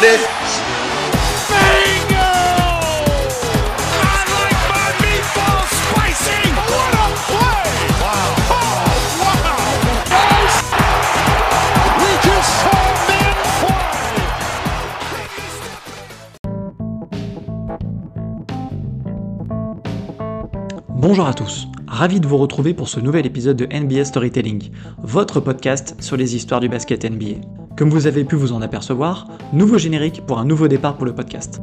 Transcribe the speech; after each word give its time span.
Ready 0.00 0.10
for 0.10 0.22
this? 0.22 0.60
Bingo! 1.48 2.30
I 4.00 4.22
like 4.36 4.60
my 4.70 4.86
meatballs 5.02 5.70
spicy! 5.74 6.40
What 6.54 6.94
a 6.94 7.06
play! 7.26 7.66
Wow! 8.02 8.30
Oh, 8.54 8.62
wow! 9.22 9.58
We 11.98 12.10
just 12.22 12.50
saw 12.60 12.82
men 13.08 13.36
fly! 13.58 13.98
Bonjour 20.90 21.26
à 21.26 21.34
tous, 21.34 21.67
ravi 21.98 22.20
de 22.20 22.28
vous 22.28 22.36
retrouver 22.36 22.74
pour 22.74 22.88
ce 22.88 23.00
nouvel 23.00 23.26
épisode 23.26 23.56
de 23.56 23.66
NBA 23.66 24.04
Storytelling, 24.04 24.70
votre 25.02 25.40
podcast 25.40 25.96
sur 25.98 26.16
les 26.16 26.36
histoires 26.36 26.60
du 26.60 26.68
basket 26.68 27.04
NBA. 27.04 27.40
Comme 27.76 27.90
vous 27.90 28.06
avez 28.06 28.24
pu 28.24 28.36
vous 28.36 28.52
en 28.52 28.62
apercevoir, 28.62 29.26
nouveau 29.52 29.78
générique 29.78 30.24
pour 30.24 30.38
un 30.38 30.44
nouveau 30.44 30.68
départ 30.68 30.96
pour 30.96 31.06
le 31.06 31.14
podcast. 31.16 31.60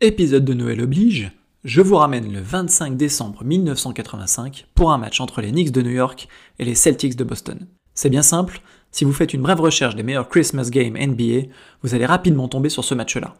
Épisode 0.00 0.44
de 0.44 0.54
Noël 0.54 0.80
oblige, 0.80 1.32
je 1.64 1.82
vous 1.82 1.96
ramène 1.96 2.32
le 2.32 2.38
25 2.40 2.96
décembre 2.96 3.42
1985 3.42 4.68
pour 4.76 4.92
un 4.92 4.98
match 4.98 5.20
entre 5.20 5.40
les 5.40 5.50
Knicks 5.50 5.72
de 5.72 5.82
New 5.82 5.90
York 5.90 6.28
et 6.60 6.64
les 6.64 6.76
Celtics 6.76 7.16
de 7.16 7.24
Boston. 7.24 7.66
C'est 7.94 8.10
bien 8.10 8.22
simple, 8.22 8.60
si 8.92 9.04
vous 9.04 9.12
faites 9.12 9.34
une 9.34 9.42
brève 9.42 9.60
recherche 9.60 9.96
des 9.96 10.04
meilleurs 10.04 10.28
Christmas 10.28 10.70
Games 10.70 10.96
NBA, 10.96 11.48
vous 11.82 11.96
allez 11.96 12.06
rapidement 12.06 12.46
tomber 12.46 12.68
sur 12.68 12.84
ce 12.84 12.94
match-là. 12.94 13.34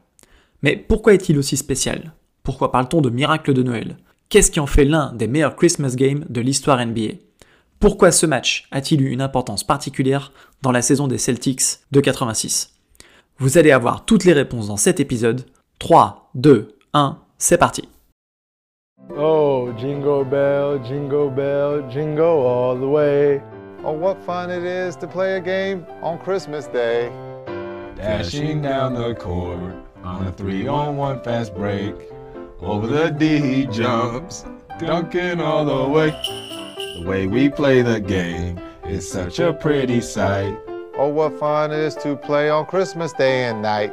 Mais 0.62 0.76
pourquoi 0.76 1.14
est-il 1.14 1.38
aussi 1.38 1.56
spécial? 1.56 2.12
Pourquoi 2.46 2.70
parle-t-on 2.70 3.00
de 3.00 3.10
miracle 3.10 3.52
de 3.52 3.64
Noël? 3.64 3.96
Qu'est-ce 4.28 4.52
qui 4.52 4.60
en 4.60 4.68
fait 4.68 4.84
l'un 4.84 5.12
des 5.12 5.26
meilleurs 5.26 5.56
Christmas 5.56 5.96
Games 5.96 6.24
de 6.28 6.40
l'histoire 6.40 6.78
NBA 6.78 7.14
Pourquoi 7.80 8.12
ce 8.12 8.24
match 8.24 8.68
a-t-il 8.70 9.02
eu 9.02 9.10
une 9.10 9.20
importance 9.20 9.64
particulière 9.64 10.30
dans 10.62 10.70
la 10.70 10.80
saison 10.80 11.08
des 11.08 11.18
Celtics 11.18 11.80
de 11.90 11.98
86 11.98 12.72
Vous 13.38 13.58
allez 13.58 13.72
avoir 13.72 14.04
toutes 14.04 14.24
les 14.24 14.32
réponses 14.32 14.68
dans 14.68 14.76
cet 14.76 15.00
épisode. 15.00 15.44
3, 15.80 16.30
2, 16.36 16.68
1, 16.92 17.18
c'est 17.36 17.58
parti 17.58 17.88
Oh, 19.18 19.70
jingle 19.76 20.24
bell, 20.24 20.78
jingle 20.84 21.34
bell, 21.34 21.82
jingle 21.90 22.46
all 22.46 22.78
the 22.78 22.88
way. 22.88 23.42
Oh, 23.84 23.90
what 23.90 24.18
fun 24.24 24.50
it 24.50 24.62
is 24.62 24.94
to 25.00 25.08
play 25.08 25.34
a 25.34 25.40
game 25.40 25.84
on 26.00 26.16
Christmas 26.16 26.68
Day. 26.72 27.10
Dashing 27.96 28.62
down 28.62 28.94
the 28.94 29.16
court 29.16 29.58
on 30.04 30.28
a 30.28 30.30
three 30.30 30.68
on 30.68 30.96
one 30.96 31.20
fast 31.24 31.52
break. 31.52 32.15
Over 32.60 32.86
the 32.86 33.10
D 33.10 33.38
he 33.38 33.66
jumps, 33.66 34.44
dunking 34.78 35.40
all 35.40 35.64
the 35.64 35.88
way. 35.92 36.10
The 37.00 37.04
way 37.06 37.26
we 37.26 37.48
play 37.50 37.82
the 37.82 38.00
game 38.00 38.58
is 38.84 39.08
such 39.10 39.38
a 39.40 39.52
pretty 39.52 40.00
sight. 40.00 40.56
Oh, 40.98 41.08
what 41.08 41.38
fun 41.38 41.70
it 41.70 41.78
is 41.78 41.94
to 41.96 42.16
play 42.16 42.48
on 42.48 42.64
Christmas 42.66 43.12
Day 43.12 43.44
and 43.44 43.60
night. 43.60 43.92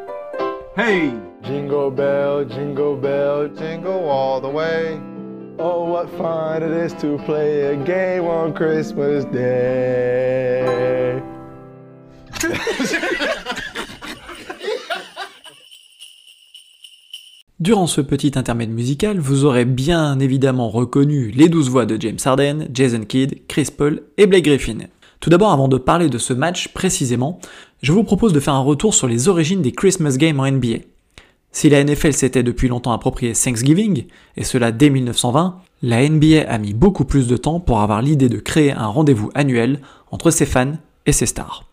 Hey! 0.76 1.14
Jingle 1.42 1.92
bell, 1.92 2.46
jingle 2.46 2.96
bell, 2.96 3.50
Jingle 3.50 4.08
all 4.08 4.40
the 4.40 4.48
way. 4.48 4.98
oh, 5.60 5.84
what 5.84 6.10
fun 6.12 6.64
it 6.64 6.72
is 6.72 6.94
to 7.02 7.18
play 7.26 7.74
a 7.74 7.76
game 7.76 8.24
on 8.24 8.54
Christmas 8.54 9.26
Day. 9.26 11.22
Durant 17.64 17.88
ce 17.88 18.02
petit 18.02 18.34
intermède 18.36 18.72
musical, 18.72 19.20
vous 19.20 19.46
aurez 19.46 19.64
bien 19.64 20.20
évidemment 20.20 20.70
reconnu 20.70 21.32
les 21.32 21.48
douze 21.48 21.70
voix 21.70 21.86
de 21.86 21.96
James 21.98 22.18
Harden, 22.26 22.68
Jason 22.74 23.06
Kidd, 23.06 23.48
Chris 23.48 23.70
Paul 23.78 24.02
et 24.18 24.28
Blake 24.28 24.44
Griffin. 24.44 24.80
Tout 25.22 25.30
d'abord, 25.30 25.54
avant 25.54 25.70
de 25.70 25.78
parler 25.78 26.10
de 26.10 26.18
ce 26.18 26.34
match 26.34 26.68
précisément, 26.74 27.40
je 27.82 27.94
vous 27.94 28.04
propose 28.04 28.34
de 28.34 28.42
faire 28.42 28.54
un 28.54 28.60
retour 28.60 28.94
sur 28.94 29.08
les 29.08 29.30
origines 29.30 29.62
des 29.62 29.72
Christmas 29.72 30.18
Games 30.18 30.42
en 30.42 30.52
NBA. 30.52 30.80
Si 31.54 31.70
la 31.70 31.82
NFL 31.82 32.12
s'était 32.12 32.44
depuis 32.44 32.68
longtemps 32.68 32.92
approprié 32.92 33.32
Thanksgiving, 33.32 34.08
et 34.36 34.44
cela 34.44 34.74
dès 34.74 34.90
1920, 34.90 35.56
la 35.84 36.10
NBA 36.10 36.42
a 36.46 36.58
mis 36.58 36.74
beaucoup 36.74 37.06
plus 37.06 37.30
de 37.30 37.38
temps 37.38 37.62
pour 37.62 37.80
avoir 37.80 38.02
l'idée 38.02 38.28
de 38.28 38.40
créer 38.40 38.74
un 38.74 38.88
rendez-vous 38.88 39.32
annuel 39.36 39.80
entre 40.12 40.32
ses 40.32 40.46
fans 40.46 40.74
et 41.06 41.14
ses 41.14 41.28
stars. 41.28 41.64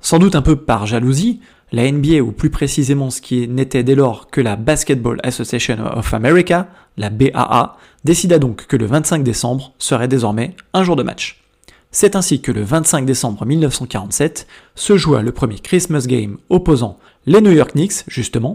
Sans 0.00 0.20
doute 0.20 0.36
un 0.36 0.42
peu 0.42 0.54
par 0.54 0.86
jalousie, 0.86 1.40
la 1.74 1.90
NBA, 1.90 2.20
ou 2.22 2.30
plus 2.30 2.50
précisément 2.50 3.10
ce 3.10 3.20
qui 3.20 3.48
n'était 3.48 3.82
dès 3.82 3.96
lors 3.96 4.30
que 4.30 4.40
la 4.40 4.54
Basketball 4.54 5.18
Association 5.24 5.76
of 5.96 6.14
America, 6.14 6.68
la 6.96 7.10
BAA, 7.10 7.76
décida 8.04 8.38
donc 8.38 8.66
que 8.66 8.76
le 8.76 8.86
25 8.86 9.24
décembre 9.24 9.72
serait 9.78 10.06
désormais 10.06 10.54
un 10.72 10.84
jour 10.84 10.94
de 10.94 11.02
match. 11.02 11.42
C'est 11.90 12.14
ainsi 12.14 12.40
que 12.40 12.52
le 12.52 12.62
25 12.62 13.04
décembre 13.04 13.44
1947 13.44 14.46
se 14.76 14.96
joua 14.96 15.22
le 15.22 15.32
premier 15.32 15.58
Christmas 15.58 16.06
Game 16.06 16.38
opposant 16.48 16.98
les 17.26 17.40
New 17.40 17.50
York 17.50 17.72
Knicks, 17.72 18.04
justement, 18.06 18.54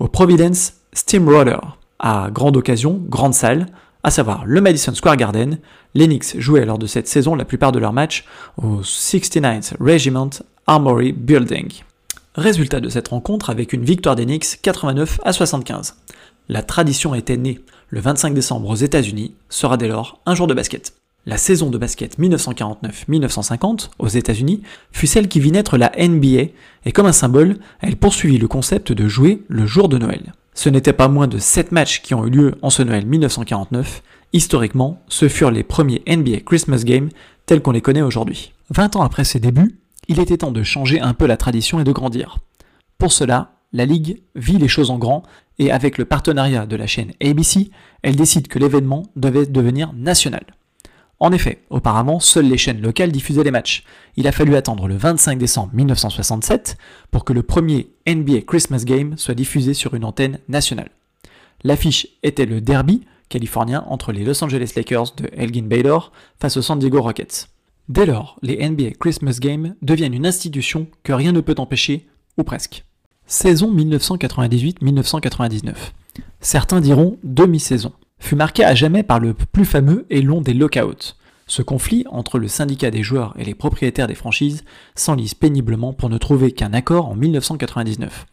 au 0.00 0.08
Providence 0.08 0.74
Steamroller. 0.92 1.58
À 2.00 2.30
grande 2.32 2.56
occasion, 2.56 3.00
grande 3.08 3.34
salle, 3.34 3.66
à 4.02 4.10
savoir 4.10 4.44
le 4.44 4.60
Madison 4.60 4.94
Square 4.94 5.18
Garden, 5.18 5.58
les 5.94 6.06
Knicks 6.08 6.38
jouaient 6.40 6.66
lors 6.66 6.78
de 6.78 6.86
cette 6.86 7.06
saison 7.06 7.36
la 7.36 7.44
plupart 7.44 7.70
de 7.70 7.78
leurs 7.78 7.92
matchs 7.92 8.24
au 8.56 8.80
69th 8.80 9.74
Regiment 9.80 10.30
Armory 10.66 11.12
Building. 11.12 11.85
Résultat 12.36 12.80
de 12.80 12.90
cette 12.90 13.08
rencontre 13.08 13.48
avec 13.48 13.72
une 13.72 13.82
victoire 13.82 14.14
des 14.14 14.26
Knicks 14.26 14.60
89 14.60 15.20
à 15.24 15.32
75. 15.32 15.96
La 16.50 16.62
tradition 16.62 17.14
était 17.14 17.38
née. 17.38 17.60
Le 17.88 18.00
25 18.00 18.34
décembre 18.34 18.68
aux 18.68 18.74
États-Unis 18.74 19.34
sera 19.48 19.78
dès 19.78 19.88
lors 19.88 20.20
un 20.26 20.34
jour 20.34 20.46
de 20.46 20.52
basket. 20.52 20.92
La 21.24 21.38
saison 21.38 21.70
de 21.70 21.78
basket 21.78 22.18
1949-1950 22.18 23.88
aux 23.98 24.08
États-Unis 24.08 24.60
fut 24.92 25.06
celle 25.06 25.28
qui 25.28 25.40
vit 25.40 25.50
naître 25.50 25.78
la 25.78 25.90
NBA 25.96 26.52
et 26.84 26.92
comme 26.92 27.06
un 27.06 27.12
symbole, 27.12 27.56
elle 27.80 27.96
poursuivit 27.96 28.36
le 28.36 28.48
concept 28.48 28.92
de 28.92 29.08
jouer 29.08 29.42
le 29.48 29.64
jour 29.64 29.88
de 29.88 29.96
Noël. 29.96 30.34
Ce 30.52 30.68
n'était 30.68 30.92
pas 30.92 31.08
moins 31.08 31.28
de 31.28 31.38
7 31.38 31.72
matchs 31.72 32.02
qui 32.02 32.12
ont 32.12 32.26
eu 32.26 32.30
lieu 32.30 32.54
en 32.60 32.68
ce 32.68 32.82
Noël 32.82 33.06
1949. 33.06 34.02
Historiquement, 34.34 35.02
ce 35.08 35.28
furent 35.28 35.50
les 35.50 35.62
premiers 35.62 36.02
NBA 36.06 36.40
Christmas 36.44 36.82
Games 36.84 37.08
tels 37.46 37.62
qu'on 37.62 37.72
les 37.72 37.80
connaît 37.80 38.02
aujourd'hui. 38.02 38.52
20 38.70 38.96
ans 38.96 39.02
après 39.02 39.24
ses 39.24 39.40
débuts, 39.40 39.78
il 40.08 40.20
était 40.20 40.38
temps 40.38 40.52
de 40.52 40.62
changer 40.62 41.00
un 41.00 41.14
peu 41.14 41.26
la 41.26 41.36
tradition 41.36 41.80
et 41.80 41.84
de 41.84 41.92
grandir. 41.92 42.38
Pour 42.98 43.12
cela, 43.12 43.52
la 43.72 43.84
Ligue 43.84 44.22
vit 44.34 44.58
les 44.58 44.68
choses 44.68 44.90
en 44.90 44.98
grand 44.98 45.22
et 45.58 45.70
avec 45.70 45.98
le 45.98 46.04
partenariat 46.04 46.66
de 46.66 46.76
la 46.76 46.86
chaîne 46.86 47.12
ABC, 47.22 47.70
elle 48.02 48.16
décide 48.16 48.48
que 48.48 48.58
l'événement 48.58 49.04
devait 49.16 49.46
devenir 49.46 49.92
national. 49.92 50.44
En 51.18 51.32
effet, 51.32 51.62
auparavant, 51.70 52.20
seules 52.20 52.48
les 52.48 52.58
chaînes 52.58 52.82
locales 52.82 53.10
diffusaient 53.10 53.42
les 53.42 53.50
matchs. 53.50 53.84
Il 54.16 54.28
a 54.28 54.32
fallu 54.32 54.54
attendre 54.54 54.86
le 54.86 54.96
25 54.96 55.38
décembre 55.38 55.70
1967 55.72 56.76
pour 57.10 57.24
que 57.24 57.32
le 57.32 57.42
premier 57.42 57.88
NBA 58.06 58.42
Christmas 58.46 58.84
Game 58.84 59.16
soit 59.16 59.34
diffusé 59.34 59.72
sur 59.72 59.94
une 59.94 60.04
antenne 60.04 60.38
nationale. 60.48 60.90
L'affiche 61.64 62.06
était 62.22 62.44
le 62.44 62.60
derby 62.60 63.06
californien 63.28 63.84
entre 63.88 64.12
les 64.12 64.24
Los 64.24 64.44
Angeles 64.44 64.72
Lakers 64.76 65.14
de 65.16 65.28
Elgin 65.32 65.66
Baylor 65.66 66.12
face 66.38 66.58
aux 66.58 66.62
San 66.62 66.78
Diego 66.78 67.00
Rockets. 67.00 67.48
Dès 67.88 68.06
lors, 68.06 68.36
les 68.42 68.68
NBA 68.68 68.94
Christmas 68.98 69.38
Games 69.40 69.76
deviennent 69.80 70.14
une 70.14 70.26
institution 70.26 70.88
que 71.04 71.12
rien 71.12 71.30
ne 71.30 71.40
peut 71.40 71.54
empêcher, 71.58 72.08
ou 72.36 72.42
presque. 72.42 72.84
Saison 73.26 73.72
1998-1999. 73.74 75.72
Certains 76.40 76.80
diront 76.80 77.18
demi-saison. 77.22 77.92
Fut 78.18 78.34
marquée 78.34 78.64
à 78.64 78.74
jamais 78.74 79.04
par 79.04 79.20
le 79.20 79.34
plus 79.34 79.64
fameux 79.64 80.04
et 80.10 80.20
long 80.20 80.40
des 80.40 80.54
lockouts. 80.54 81.14
Ce 81.46 81.62
conflit 81.62 82.04
entre 82.10 82.40
le 82.40 82.48
syndicat 82.48 82.90
des 82.90 83.04
joueurs 83.04 83.34
et 83.38 83.44
les 83.44 83.54
propriétaires 83.54 84.08
des 84.08 84.16
franchises 84.16 84.64
s'enlise 84.96 85.34
péniblement 85.34 85.92
pour 85.92 86.10
ne 86.10 86.18
trouver 86.18 86.50
qu'un 86.50 86.72
accord 86.72 87.08
en 87.08 87.14
1999. 87.14 88.26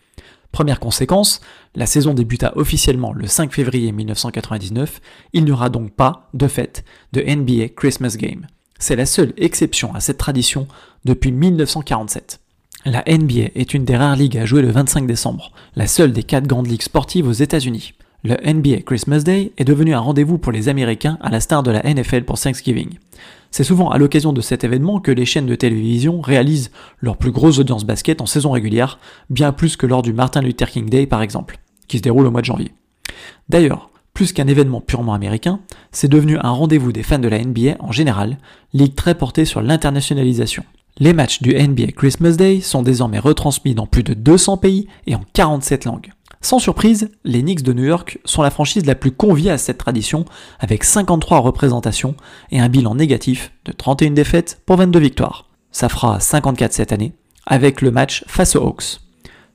Première 0.52 0.80
conséquence, 0.80 1.42
la 1.76 1.86
saison 1.86 2.16
débuta 2.16 2.54
officiellement 2.56 3.14
le 3.14 3.28
5 3.28 3.54
février 3.54 3.92
1999, 3.92 5.00
il 5.34 5.46
n'y 5.46 5.52
aura 5.52 5.70
donc 5.70 5.92
pas, 5.92 6.32
de 6.34 6.48
fait, 6.48 6.84
de 7.12 7.22
NBA 7.22 7.70
Christmas 7.76 8.16
Game. 8.18 8.48
C'est 8.84 8.98
la 8.98 9.06
seule 9.06 9.32
exception 9.38 9.96
à 9.96 10.02
cette 10.02 10.18
tradition 10.18 10.68
depuis 11.06 11.32
1947. 11.32 12.42
La 12.84 13.02
NBA 13.08 13.52
est 13.56 13.74
une 13.74 13.86
des 13.86 13.96
rares 13.96 14.18
ligues 14.18 14.38
à 14.38 14.46
jouer 14.46 14.62
le 14.62 14.72
25 14.72 15.08
décembre, 15.08 15.54
la 15.78 15.88
seule 15.88 16.12
des 16.12 16.24
quatre 16.24 16.48
grandes 16.48 16.68
ligues 16.68 16.82
sportives 16.82 17.26
aux 17.26 17.32
États-Unis. 17.32 17.94
Le 18.26 18.36
NBA 18.46 18.82
Christmas 18.82 19.22
Day 19.22 19.54
est 19.58 19.64
devenu 19.64 19.94
un 19.94 20.02
rendez-vous 20.02 20.38
pour 20.38 20.52
les 20.52 20.68
Américains 20.68 21.18
à 21.22 21.30
la 21.30 21.40
star 21.40 21.64
de 21.64 21.72
la 21.72 21.82
NFL 21.82 22.26
pour 22.26 22.38
Thanksgiving. 22.38 22.98
C'est 23.52 23.64
souvent 23.64 23.90
à 23.90 23.98
l'occasion 23.98 24.34
de 24.34 24.42
cet 24.42 24.66
événement 24.66 25.00
que 25.00 25.12
les 25.12 25.26
chaînes 25.26 25.46
de 25.46 25.56
télévision 25.56 26.20
réalisent 26.20 26.70
leur 27.00 27.16
plus 27.16 27.32
grosse 27.32 27.60
audience 27.60 27.86
basket 27.86 28.20
en 28.20 28.26
saison 28.26 28.52
régulière, 28.52 29.00
bien 29.30 29.54
plus 29.54 29.78
que 29.78 29.88
lors 29.88 30.02
du 30.02 30.12
Martin 30.12 30.42
Luther 30.42 30.70
King 30.70 30.90
Day 30.90 31.06
par 31.06 31.22
exemple, 31.22 31.58
qui 31.88 32.00
se 32.00 32.04
déroule 32.04 32.28
au 32.28 32.32
mois 32.32 32.42
de 32.42 32.48
janvier. 32.48 32.74
D'ailleurs, 33.48 33.93
plus 34.14 34.34
qu'un 34.34 34.48
événement 34.48 34.82
purement 34.82 35.14
américain, 35.14 35.60
c'est 35.92 36.08
devenu 36.08 36.38
un 36.38 36.52
rendez-vous 36.52 36.92
des 36.92 37.04
fans 37.04 37.20
de 37.20 37.28
la 37.28 37.44
NBA 37.44 37.78
en 37.80 37.92
général, 37.92 38.38
ligue 38.74 38.96
très 38.96 39.16
portée 39.16 39.46
sur 39.46 39.62
l'internationalisation. 39.62 40.64
Les 41.00 41.14
matchs 41.14 41.42
du 41.42 41.56
NBA 41.56 41.94
Christmas 41.94 42.34
Day 42.34 42.62
sont 42.62 42.84
désormais 42.84 43.18
retransmis 43.18 43.74
dans 43.74 43.88
plus 43.88 44.04
de 44.04 44.14
200 44.14 44.58
pays 44.58 44.88
et 45.08 45.16
en 45.16 45.24
47 45.34 45.86
langues. 45.86 46.12
Sans 46.42 46.60
surprise, 46.60 47.10
les 47.24 47.42
Knicks 47.42 47.64
de 47.64 47.74
New 47.74 47.86
York 47.86 48.20
sont 48.26 48.44
la 48.44 48.52
franchise 48.52 48.86
la 48.86 48.96
plus 48.96 49.12
conviée 49.12 49.50
à 49.50 49.58
cette 49.58 49.78
tradition, 49.78 50.26
avec 50.60 50.84
53 50.84 51.40
représentations 51.40 52.16
et 52.52 52.60
un 52.60 52.70
bilan 52.70 52.96
négatif 52.96 53.54
de 53.66 53.72
31 53.72 54.12
défaites 54.12 54.62
pour 54.66 54.76
22 54.76 55.00
victoires. 55.00 55.50
Ça 55.72 55.90
fera 55.90 56.20
54 56.20 56.74
cette 56.74 56.92
année, 56.92 57.14
avec 57.48 57.82
le 57.82 57.92
match 57.92 58.24
face 58.28 58.56
aux 58.56 58.62
Hawks. 58.62 59.00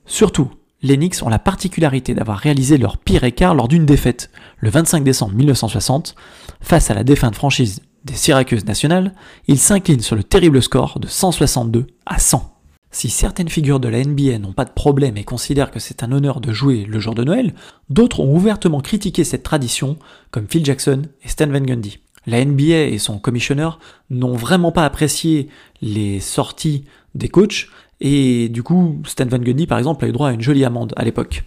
Surtout, 0.07 0.49
les 0.81 0.97
Knicks 0.97 1.21
ont 1.23 1.29
la 1.29 1.39
particularité 1.39 2.13
d'avoir 2.13 2.37
réalisé 2.37 2.77
leur 2.77 2.97
pire 2.97 3.23
écart 3.23 3.55
lors 3.55 3.67
d'une 3.67 3.85
défaite, 3.85 4.29
le 4.59 4.69
25 4.69 5.03
décembre 5.03 5.35
1960, 5.35 6.15
face 6.61 6.89
à 6.89 6.93
la 6.93 7.03
défunte 7.03 7.35
franchise 7.35 7.81
des 8.05 8.13
Syracuse 8.13 8.65
Nationals, 8.65 9.13
ils 9.47 9.59
s'inclinent 9.59 10.01
sur 10.01 10.15
le 10.15 10.23
terrible 10.23 10.61
score 10.61 10.99
de 10.99 11.07
162 11.07 11.87
à 12.05 12.19
100. 12.19 12.55
Si 12.91 13.09
certaines 13.09 13.49
figures 13.49 13.79
de 13.79 13.87
la 13.87 14.03
NBA 14.03 14.39
n'ont 14.39 14.53
pas 14.53 14.65
de 14.65 14.71
problème 14.71 15.17
et 15.17 15.23
considèrent 15.23 15.69
que 15.69 15.79
c'est 15.79 16.01
un 16.01 16.11
honneur 16.11 16.41
de 16.41 16.51
jouer 16.51 16.85
le 16.85 16.99
jour 16.99 17.13
de 17.13 17.23
Noël, 17.23 17.53
d'autres 17.89 18.21
ont 18.21 18.33
ouvertement 18.33 18.81
critiqué 18.81 19.23
cette 19.23 19.43
tradition, 19.43 19.97
comme 20.31 20.47
Phil 20.49 20.65
Jackson 20.65 21.03
et 21.23 21.27
Stan 21.27 21.47
Van 21.47 21.59
Gundy. 21.59 21.99
La 22.25 22.43
NBA 22.43 22.87
et 22.87 22.97
son 22.97 23.19
commissionneur 23.19 23.79
n'ont 24.09 24.35
vraiment 24.35 24.71
pas 24.71 24.85
apprécié 24.85 25.49
les 25.81 26.19
sorties 26.19 26.85
des 27.15 27.29
coachs, 27.29 27.67
et 28.01 28.49
du 28.49 28.63
coup, 28.63 29.01
Stan 29.05 29.25
Van 29.25 29.39
Gundy, 29.39 29.67
par 29.67 29.77
exemple, 29.77 30.05
a 30.05 30.07
eu 30.07 30.11
droit 30.11 30.29
à 30.29 30.33
une 30.33 30.41
jolie 30.41 30.65
amende 30.65 30.93
à 30.95 31.03
l'époque. 31.03 31.43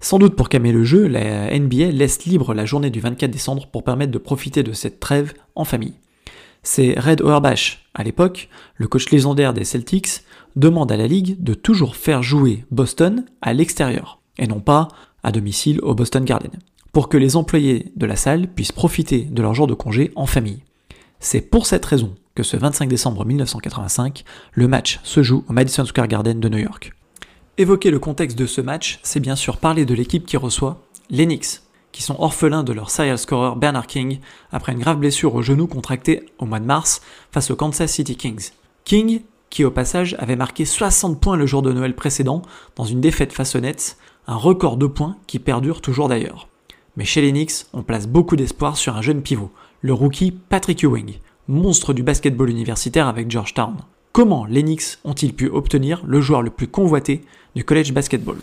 Sans 0.00 0.18
doute 0.18 0.36
pour 0.36 0.48
calmer 0.48 0.70
le 0.70 0.84
jeu, 0.84 1.08
la 1.08 1.58
NBA 1.58 1.90
laisse 1.90 2.24
libre 2.24 2.54
la 2.54 2.64
journée 2.64 2.90
du 2.90 3.00
24 3.00 3.30
décembre 3.30 3.66
pour 3.66 3.82
permettre 3.82 4.12
de 4.12 4.18
profiter 4.18 4.62
de 4.62 4.72
cette 4.72 5.00
trêve 5.00 5.34
en 5.56 5.64
famille. 5.64 5.94
C'est 6.62 6.98
Red 6.98 7.20
Auerbach, 7.20 7.80
à 7.94 8.04
l'époque, 8.04 8.48
le 8.76 8.86
coach 8.86 9.10
légendaire 9.10 9.54
des 9.54 9.64
Celtics, 9.64 10.22
demande 10.54 10.92
à 10.92 10.96
la 10.96 11.06
Ligue 11.06 11.42
de 11.42 11.54
toujours 11.54 11.96
faire 11.96 12.22
jouer 12.22 12.64
Boston 12.70 13.24
à 13.42 13.52
l'extérieur, 13.52 14.20
et 14.38 14.46
non 14.46 14.60
pas 14.60 14.88
à 15.24 15.32
domicile 15.32 15.80
au 15.82 15.94
Boston 15.94 16.24
Garden, 16.24 16.52
pour 16.92 17.08
que 17.08 17.16
les 17.16 17.36
employés 17.36 17.92
de 17.96 18.06
la 18.06 18.16
salle 18.16 18.48
puissent 18.48 18.72
profiter 18.72 19.22
de 19.22 19.42
leur 19.42 19.54
jour 19.54 19.66
de 19.66 19.74
congé 19.74 20.12
en 20.14 20.26
famille. 20.26 20.62
C'est 21.18 21.40
pour 21.40 21.66
cette 21.66 21.84
raison 21.84 22.14
que 22.38 22.44
ce 22.44 22.56
25 22.56 22.88
décembre 22.88 23.24
1985, 23.24 24.22
le 24.52 24.68
match 24.68 25.00
se 25.02 25.24
joue 25.24 25.44
au 25.48 25.52
Madison 25.52 25.84
Square 25.84 26.06
Garden 26.06 26.38
de 26.38 26.48
New 26.48 26.58
York. 26.58 26.92
Évoquer 27.56 27.90
le 27.90 27.98
contexte 27.98 28.38
de 28.38 28.46
ce 28.46 28.60
match, 28.60 29.00
c'est 29.02 29.18
bien 29.18 29.34
sûr 29.34 29.56
parler 29.56 29.84
de 29.84 29.92
l'équipe 29.92 30.24
qui 30.24 30.36
reçoit 30.36 30.80
les 31.10 31.26
Knicks, 31.26 31.62
qui 31.90 32.00
sont 32.00 32.14
orphelins 32.20 32.62
de 32.62 32.72
leur 32.72 32.90
serial 32.90 33.18
scorer 33.18 33.56
Bernard 33.56 33.88
King 33.88 34.20
après 34.52 34.70
une 34.70 34.78
grave 34.78 34.98
blessure 34.98 35.34
au 35.34 35.42
genou 35.42 35.66
contractée 35.66 36.26
au 36.38 36.46
mois 36.46 36.60
de 36.60 36.64
mars 36.64 37.02
face 37.32 37.50
aux 37.50 37.56
Kansas 37.56 37.90
City 37.90 38.14
Kings. 38.14 38.52
King, 38.84 39.22
qui 39.50 39.64
au 39.64 39.72
passage 39.72 40.14
avait 40.20 40.36
marqué 40.36 40.64
60 40.64 41.20
points 41.20 41.34
le 41.34 41.44
jour 41.44 41.62
de 41.62 41.72
Noël 41.72 41.96
précédent 41.96 42.42
dans 42.76 42.84
une 42.84 43.00
défaite 43.00 43.32
face 43.32 43.56
aux 43.56 43.60
Nets, 43.60 43.96
un 44.28 44.36
record 44.36 44.76
de 44.76 44.86
points 44.86 45.16
qui 45.26 45.40
perdure 45.40 45.80
toujours 45.80 46.08
d'ailleurs. 46.08 46.46
Mais 46.96 47.04
chez 47.04 47.20
les 47.20 47.32
Knicks, 47.32 47.66
on 47.72 47.82
place 47.82 48.06
beaucoup 48.06 48.36
d'espoir 48.36 48.76
sur 48.76 48.96
un 48.96 49.02
jeune 49.02 49.22
pivot, 49.22 49.50
le 49.80 49.92
rookie 49.92 50.30
Patrick 50.30 50.84
Ewing, 50.84 51.18
monstre 51.48 51.94
du 51.94 52.02
basketball 52.02 52.50
universitaire 52.50 53.08
avec 53.08 53.30
Georgetown. 53.30 53.74
Comment 54.12 54.44
les 54.44 54.62
Knicks 54.62 54.98
ont-ils 55.04 55.32
pu 55.32 55.48
obtenir 55.48 56.02
le 56.06 56.20
joueur 56.20 56.42
le 56.42 56.50
plus 56.50 56.68
convoité 56.68 57.22
du 57.56 57.64
college 57.64 57.92
basketball? 57.92 58.36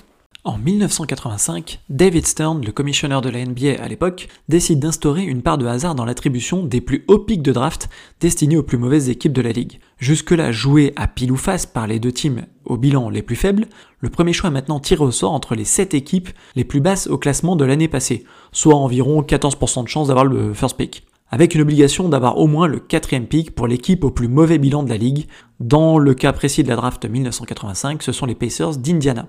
En 0.43 0.59
1985, 0.59 1.79
David 1.89 2.27
Stern, 2.27 2.63
le 2.63 2.71
commissionneur 2.71 3.21
de 3.21 3.29
la 3.29 3.43
NBA 3.43 3.81
à 3.81 3.87
l'époque, 3.87 4.27
décide 4.47 4.79
d'instaurer 4.79 5.23
une 5.23 5.41
part 5.41 5.57
de 5.57 5.65
hasard 5.65 5.95
dans 5.95 6.05
l'attribution 6.05 6.63
des 6.63 6.81
plus 6.81 7.03
hauts 7.07 7.17
pics 7.17 7.41
de 7.41 7.51
draft 7.51 7.89
destinés 8.19 8.57
aux 8.57 8.63
plus 8.63 8.77
mauvaises 8.77 9.09
équipes 9.09 9.33
de 9.33 9.41
la 9.41 9.51
ligue. 9.51 9.79
Jusque-là 9.97 10.51
joué 10.51 10.93
à 10.97 11.07
pile 11.07 11.31
ou 11.31 11.35
face 11.35 11.65
par 11.65 11.87
les 11.87 11.99
deux 11.99 12.11
teams 12.11 12.45
au 12.63 12.77
bilan 12.77 13.09
les 13.09 13.23
plus 13.23 13.35
faibles, 13.35 13.67
le 13.99 14.09
premier 14.09 14.33
choix 14.33 14.49
est 14.49 14.53
maintenant 14.53 14.79
tiré 14.79 15.03
au 15.03 15.11
sort 15.11 15.33
entre 15.33 15.55
les 15.55 15.65
7 15.65 15.95
équipes 15.95 16.29
les 16.55 16.63
plus 16.63 16.79
basses 16.79 17.07
au 17.07 17.17
classement 17.17 17.55
de 17.55 17.65
l'année 17.65 17.87
passée, 17.87 18.23
soit 18.51 18.75
environ 18.75 19.23
14% 19.23 19.83
de 19.83 19.89
chance 19.89 20.09
d'avoir 20.09 20.25
le 20.25 20.53
first 20.53 20.77
pick 20.77 21.05
avec 21.35 21.53
une 21.53 21.59
obligation 21.59 22.07
d'avoir 22.07 22.37
au 22.37 22.47
moins 22.47 22.65
le 22.65 22.79
quatrième 22.79 23.27
pick 23.27 23.53
pour 23.53 23.67
l'équipe 23.67 24.05
au 24.05 24.09
plus 24.09 24.29
mauvais 24.29 24.57
bilan 24.57 24.83
de 24.83 24.89
la 24.89 24.95
ligue. 24.95 25.27
Dans 25.59 25.97
le 25.97 26.13
cas 26.13 26.31
précis 26.31 26.63
de 26.63 26.69
la 26.69 26.77
draft 26.77 27.03
1985, 27.05 28.01
ce 28.03 28.13
sont 28.13 28.25
les 28.25 28.35
Pacers 28.35 28.77
d'Indiana. 28.77 29.27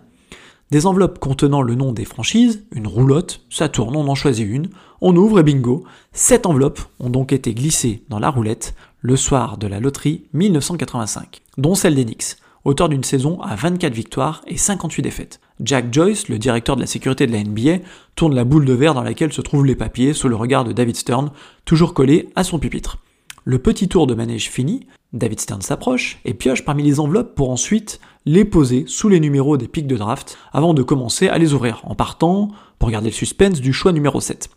Des 0.71 0.87
enveloppes 0.87 1.19
contenant 1.19 1.63
le 1.63 1.75
nom 1.75 1.91
des 1.91 2.05
franchises, 2.05 2.65
une 2.71 2.87
roulotte, 2.87 3.45
ça 3.51 3.69
tourne, 3.69 3.97
on 3.97 4.07
en 4.07 4.15
choisit 4.15 4.47
une, 4.49 4.69
on 5.01 5.17
ouvre 5.17 5.41
et 5.41 5.43
bingo. 5.43 5.83
Sept 6.13 6.47
enveloppes 6.47 6.79
ont 7.01 7.11
donc 7.11 7.33
été 7.33 7.53
glissées 7.55 8.05
dans 8.09 8.21
la 8.21 8.31
roulette 8.31 8.77
le 9.01 9.17
soir 9.17 9.59
de 9.59 9.67
la 9.67 9.81
loterie 9.81 10.27
1985, 10.33 11.43
dont 11.59 11.75
celle 11.75 11.97
des 11.97 12.05
Knicks, 12.05 12.37
auteur 12.63 12.89
d'une 12.89 13.03
saison 13.03 13.41
à 13.41 13.57
24 13.57 13.93
victoires 13.93 14.45
et 14.47 14.57
58 14.57 15.03
défaites. 15.03 15.41
Jack 15.61 15.93
Joyce, 15.93 16.29
le 16.29 16.39
directeur 16.39 16.77
de 16.77 16.83
la 16.83 16.87
sécurité 16.87 17.27
de 17.27 17.33
la 17.33 17.43
NBA, 17.43 17.85
tourne 18.15 18.35
la 18.35 18.45
boule 18.45 18.65
de 18.65 18.73
verre 18.75 18.95
dans 18.95 19.03
laquelle 19.03 19.33
se 19.33 19.41
trouvent 19.41 19.65
les 19.65 19.77
papiers 19.77 20.13
sous 20.13 20.29
le 20.29 20.37
regard 20.37 20.65
de 20.65 20.73
David 20.73 20.97
Stern, 20.97 21.31
toujours 21.65 21.95
collé 21.95 22.29
à 22.37 22.45
son 22.45 22.59
pupitre. 22.59 22.99
Le 23.45 23.59
petit 23.59 23.89
tour 23.89 24.07
de 24.07 24.15
manège 24.15 24.51
fini, 24.51 24.87
David 25.13 25.41
Stern 25.41 25.63
s'approche 25.63 26.19
et 26.25 26.35
pioche 26.35 26.65
parmi 26.65 26.83
les 26.83 27.01
enveloppes 27.01 27.35
pour 27.35 27.51
ensuite 27.51 28.01
les 28.27 28.45
poser 28.45 28.85
sous 28.89 29.09
les 29.09 29.21
numéros 29.21 29.57
des 29.57 29.69
pics 29.69 29.87
de 29.87 29.97
draft 29.97 30.37
avant 30.53 30.75
de 30.75 30.83
commencer 30.83 31.29
à 31.29 31.39
les 31.39 31.55
ouvrir, 31.55 31.81
en 31.85 31.95
partant, 31.95 32.51
pour 32.79 32.91
garder 32.91 33.09
le 33.09 33.15
suspense, 33.15 33.61
du 33.61 33.73
choix 33.73 33.93
numéro 33.93 34.21
7. 34.21 34.51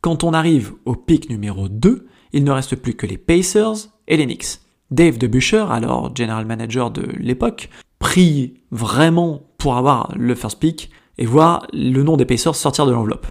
Quand 0.00 0.24
on 0.24 0.32
arrive 0.32 0.72
au 0.84 0.94
pic 0.94 1.28
numéro 1.28 1.68
2, 1.68 2.06
il 2.32 2.44
ne 2.44 2.50
reste 2.52 2.76
plus 2.76 2.94
que 2.94 3.06
les 3.06 3.18
Pacers 3.18 3.88
et 4.08 4.16
les 4.16 4.24
Knicks. 4.24 4.60
Dave 4.90 5.18
DeBuscher, 5.18 5.66
alors 5.70 6.14
general 6.14 6.46
manager 6.46 6.90
de 6.90 7.02
l'époque, 7.18 7.70
prie 7.98 8.54
vraiment 8.70 9.42
pour 9.62 9.76
avoir 9.76 10.10
le 10.16 10.34
first 10.34 10.58
pick 10.58 10.90
et 11.18 11.24
voir 11.24 11.68
le 11.72 12.02
nom 12.02 12.16
des 12.16 12.24
Pacers 12.24 12.56
sortir 12.56 12.84
de 12.84 12.90
l'enveloppe. 12.90 13.28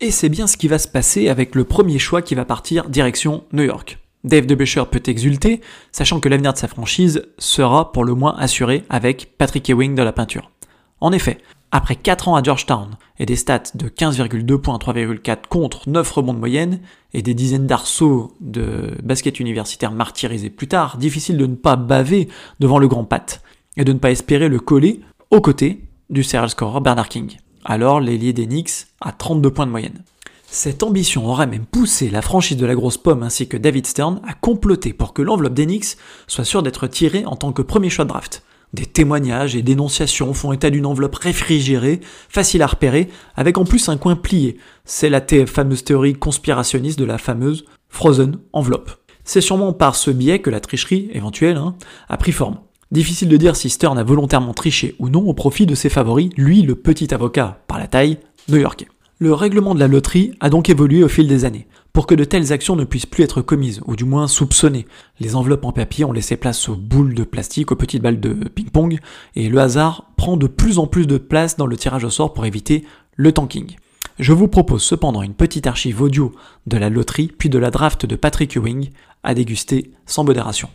Et 0.00 0.12
c'est 0.12 0.28
bien 0.28 0.46
ce 0.46 0.56
qui 0.56 0.68
va 0.68 0.78
se 0.78 0.86
passer 0.86 1.28
avec 1.28 1.56
le 1.56 1.64
premier 1.64 1.98
choix 1.98 2.22
qui 2.22 2.36
va 2.36 2.44
partir 2.44 2.88
direction 2.88 3.42
New 3.52 3.64
York. 3.64 3.98
Dave 4.22 4.46
DeBuscher 4.46 4.84
peut 4.88 5.02
exulter, 5.04 5.60
sachant 5.90 6.20
que 6.20 6.28
l'avenir 6.28 6.52
de 6.52 6.58
sa 6.58 6.68
franchise 6.68 7.26
sera 7.38 7.90
pour 7.90 8.04
le 8.04 8.14
moins 8.14 8.36
assuré 8.38 8.84
avec 8.88 9.36
Patrick 9.36 9.68
Ewing 9.68 9.96
de 9.96 10.02
la 10.04 10.12
peinture. 10.12 10.52
En 11.00 11.10
effet, 11.10 11.38
après 11.72 11.96
4 11.96 12.28
ans 12.28 12.36
à 12.36 12.42
Georgetown 12.42 12.90
et 13.18 13.26
des 13.26 13.34
stats 13.34 13.72
de 13.74 13.88
15,2 13.88 14.56
points, 14.58 14.78
3,4 14.78 15.48
contre 15.48 15.88
9 15.88 16.08
rebonds 16.08 16.34
de 16.34 16.38
moyenne 16.38 16.82
et 17.14 17.22
des 17.22 17.34
dizaines 17.34 17.66
d'arceaux 17.66 18.32
de 18.40 18.96
basket 19.02 19.40
universitaire 19.40 19.90
martyrisés 19.90 20.50
plus 20.50 20.68
tard, 20.68 20.98
difficile 20.98 21.36
de 21.36 21.46
ne 21.46 21.56
pas 21.56 21.74
baver 21.74 22.28
devant 22.60 22.78
le 22.78 22.86
grand 22.86 23.04
Pat 23.04 23.42
et 23.76 23.84
de 23.84 23.92
ne 23.92 23.98
pas 23.98 24.12
espérer 24.12 24.48
le 24.48 24.60
coller 24.60 25.00
aux 25.34 25.40
côtés 25.40 25.80
du 26.10 26.22
serial 26.22 26.48
scorer 26.48 26.80
Bernard 26.80 27.08
King. 27.08 27.38
Alors 27.64 27.98
l'ailier 27.98 28.32
des 28.32 28.46
Knicks 28.46 28.86
à 29.00 29.10
32 29.10 29.50
points 29.50 29.66
de 29.66 29.72
moyenne. 29.72 30.04
Cette 30.46 30.84
ambition 30.84 31.26
aurait 31.26 31.48
même 31.48 31.66
poussé 31.66 32.08
la 32.08 32.22
franchise 32.22 32.56
de 32.56 32.64
la 32.64 32.76
grosse 32.76 32.98
pomme 32.98 33.24
ainsi 33.24 33.48
que 33.48 33.56
David 33.56 33.84
Stern 33.84 34.20
à 34.24 34.34
comploter 34.34 34.92
pour 34.92 35.12
que 35.12 35.22
l'enveloppe 35.22 35.54
d'Enix 35.54 35.96
soit 36.28 36.44
sûre 36.44 36.62
d'être 36.62 36.86
tirée 36.86 37.26
en 37.26 37.34
tant 37.34 37.52
que 37.52 37.62
premier 37.62 37.90
choix 37.90 38.04
de 38.04 38.10
draft. 38.10 38.44
Des 38.74 38.86
témoignages 38.86 39.56
et 39.56 39.62
dénonciations 39.62 40.34
font 40.34 40.52
état 40.52 40.70
d'une 40.70 40.86
enveloppe 40.86 41.16
réfrigérée, 41.16 41.98
facile 42.28 42.62
à 42.62 42.68
repérer, 42.68 43.08
avec 43.34 43.58
en 43.58 43.64
plus 43.64 43.88
un 43.88 43.96
coin 43.96 44.14
plié. 44.14 44.58
C'est 44.84 45.10
la 45.10 45.20
fameuse 45.46 45.82
théorie 45.82 46.14
conspirationniste 46.14 46.98
de 46.98 47.04
la 47.04 47.18
fameuse 47.18 47.64
Frozen 47.88 48.38
enveloppe. 48.52 48.92
C'est 49.24 49.40
sûrement 49.40 49.72
par 49.72 49.96
ce 49.96 50.12
biais 50.12 50.38
que 50.38 50.50
la 50.50 50.60
tricherie, 50.60 51.10
éventuelle, 51.12 51.56
hein, 51.56 51.74
a 52.08 52.16
pris 52.18 52.30
forme. 52.30 52.58
Difficile 52.94 53.28
de 53.28 53.36
dire 53.36 53.56
si 53.56 53.70
Stern 53.70 53.98
a 53.98 54.04
volontairement 54.04 54.54
triché 54.54 54.94
ou 55.00 55.08
non 55.08 55.22
au 55.22 55.34
profit 55.34 55.66
de 55.66 55.74
ses 55.74 55.88
favoris, 55.88 56.30
lui 56.36 56.62
le 56.62 56.76
petit 56.76 57.12
avocat, 57.12 57.58
par 57.66 57.80
la 57.80 57.88
taille, 57.88 58.18
new-yorkais. 58.48 58.86
Le 59.18 59.34
règlement 59.34 59.74
de 59.74 59.80
la 59.80 59.88
loterie 59.88 60.34
a 60.38 60.48
donc 60.48 60.70
évolué 60.70 61.02
au 61.02 61.08
fil 61.08 61.26
des 61.26 61.44
années, 61.44 61.66
pour 61.92 62.06
que 62.06 62.14
de 62.14 62.22
telles 62.22 62.52
actions 62.52 62.76
ne 62.76 62.84
puissent 62.84 63.04
plus 63.04 63.24
être 63.24 63.42
commises, 63.42 63.80
ou 63.86 63.96
du 63.96 64.04
moins 64.04 64.28
soupçonnées. 64.28 64.86
Les 65.18 65.34
enveloppes 65.34 65.64
en 65.64 65.72
papier 65.72 66.04
ont 66.04 66.12
laissé 66.12 66.36
place 66.36 66.68
aux 66.68 66.76
boules 66.76 67.14
de 67.14 67.24
plastique, 67.24 67.72
aux 67.72 67.76
petites 67.76 68.00
balles 68.00 68.20
de 68.20 68.32
ping-pong, 68.32 69.00
et 69.34 69.48
le 69.48 69.58
hasard 69.58 70.12
prend 70.16 70.36
de 70.36 70.46
plus 70.46 70.78
en 70.78 70.86
plus 70.86 71.08
de 71.08 71.18
place 71.18 71.56
dans 71.56 71.66
le 71.66 71.76
tirage 71.76 72.04
au 72.04 72.10
sort 72.10 72.32
pour 72.32 72.46
éviter 72.46 72.84
le 73.16 73.32
tanking. 73.32 73.74
Je 74.20 74.32
vous 74.32 74.46
propose 74.46 74.84
cependant 74.84 75.22
une 75.22 75.34
petite 75.34 75.66
archive 75.66 76.00
audio 76.00 76.30
de 76.68 76.76
la 76.76 76.90
loterie, 76.90 77.32
puis 77.36 77.48
de 77.48 77.58
la 77.58 77.72
draft 77.72 78.06
de 78.06 78.14
Patrick 78.14 78.54
Ewing, 78.54 78.90
à 79.24 79.34
déguster 79.34 79.90
sans 80.06 80.22
modération. 80.22 80.68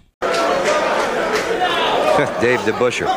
Dave 2.42 2.60
DeBuscher. 2.62 3.08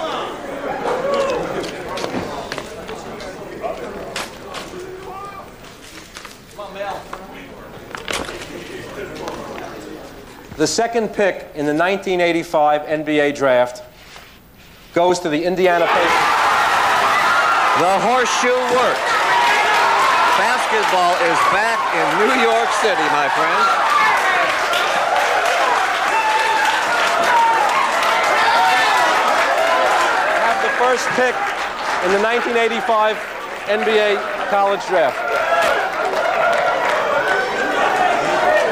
The 10.57 10.67
second 10.69 11.09
pick 11.09 11.51
in 11.57 11.67
the 11.67 11.75
1985 11.75 12.83
NBA 12.83 13.35
draft 13.35 13.83
goes 14.95 15.19
to 15.19 15.29
the 15.29 15.43
Indiana 15.43 15.87
Pacers. 15.87 16.33
The 17.83 17.99
horseshoe 18.07 18.55
works. 18.79 19.23
Basketball 20.39 21.15
is 21.27 21.39
back 21.51 21.81
in 21.99 22.07
New 22.21 22.35
York 22.41 22.71
City, 22.79 23.03
my 23.11 23.29
friends. 23.35 23.93
Have 30.43 30.63
the 30.63 30.71
first 30.83 31.07
pick 31.11 31.35
in 32.03 32.11
the 32.11 32.19
1985 32.19 33.15
NBA 33.71 34.19
college 34.51 34.85
draft. 34.87 35.17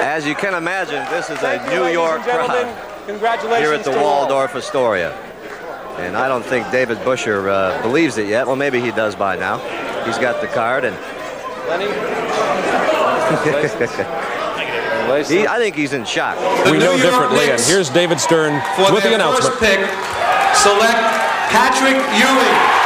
As 0.02 0.26
you 0.26 0.34
can 0.34 0.54
imagine, 0.54 1.08
this 1.08 1.30
is 1.30 1.40
a 1.44 1.62
you, 1.70 1.84
New 1.84 1.92
York 1.92 2.26
and 2.26 2.48
crowd. 2.48 3.06
Congratulations 3.06 3.64
here 3.64 3.74
at 3.74 3.84
the 3.84 3.92
to 3.92 4.00
all. 4.00 4.22
Waldorf 4.22 4.56
Astoria. 4.56 5.12
And 5.98 6.16
I 6.16 6.26
don't 6.26 6.44
think 6.44 6.68
David 6.72 6.98
Busher 7.04 7.48
uh, 7.48 7.80
believes 7.80 8.18
it 8.18 8.26
yet. 8.26 8.48
Well, 8.48 8.56
maybe 8.56 8.80
he 8.80 8.90
does 8.90 9.14
by 9.14 9.36
now. 9.36 9.58
He's 10.04 10.18
got 10.18 10.40
the 10.40 10.48
card, 10.48 10.84
and 10.84 10.96
Lenny? 11.68 11.86
He, 15.28 15.44
I 15.44 15.58
think 15.58 15.74
he's 15.74 15.92
in 15.92 16.04
shock. 16.04 16.38
The 16.64 16.70
we 16.70 16.78
New 16.78 16.84
know 16.84 16.94
York 16.94 17.02
differently, 17.02 17.50
and 17.50 17.60
here's 17.60 17.90
David 17.90 18.20
Stern 18.20 18.62
For 18.76 18.94
with 18.94 19.02
the 19.02 19.14
announcement. 19.14 19.56
first 19.56 19.60
pick, 19.60 19.80
select 20.54 21.19
Patrick 21.52 21.96
Ewing. 21.96 22.80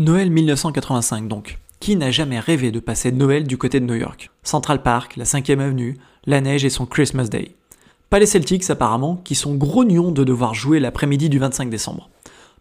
Noël 0.00 0.30
1985 0.30 1.28
donc. 1.28 1.58
Qui 1.78 1.94
n'a 1.94 2.10
jamais 2.10 2.40
rêvé 2.40 2.72
de 2.72 2.80
passer 2.80 3.12
Noël 3.12 3.46
du 3.46 3.56
côté 3.56 3.78
de 3.78 3.84
New 3.84 3.94
York? 3.94 4.30
Central 4.42 4.82
Park, 4.82 5.16
la 5.16 5.24
5ème 5.24 5.60
avenue, 5.60 5.96
la 6.26 6.40
neige 6.40 6.64
et 6.64 6.70
son 6.70 6.86
Christmas 6.86 7.28
Day. 7.28 7.52
Pas 8.10 8.18
les 8.18 8.26
Celtics 8.26 8.68
apparemment, 8.68 9.20
qui 9.24 9.36
sont 9.36 9.54
grognons 9.54 10.10
de 10.10 10.24
devoir 10.24 10.54
jouer 10.54 10.80
l'après-midi 10.80 11.28
du 11.28 11.38
25 11.38 11.70
décembre. 11.70 12.10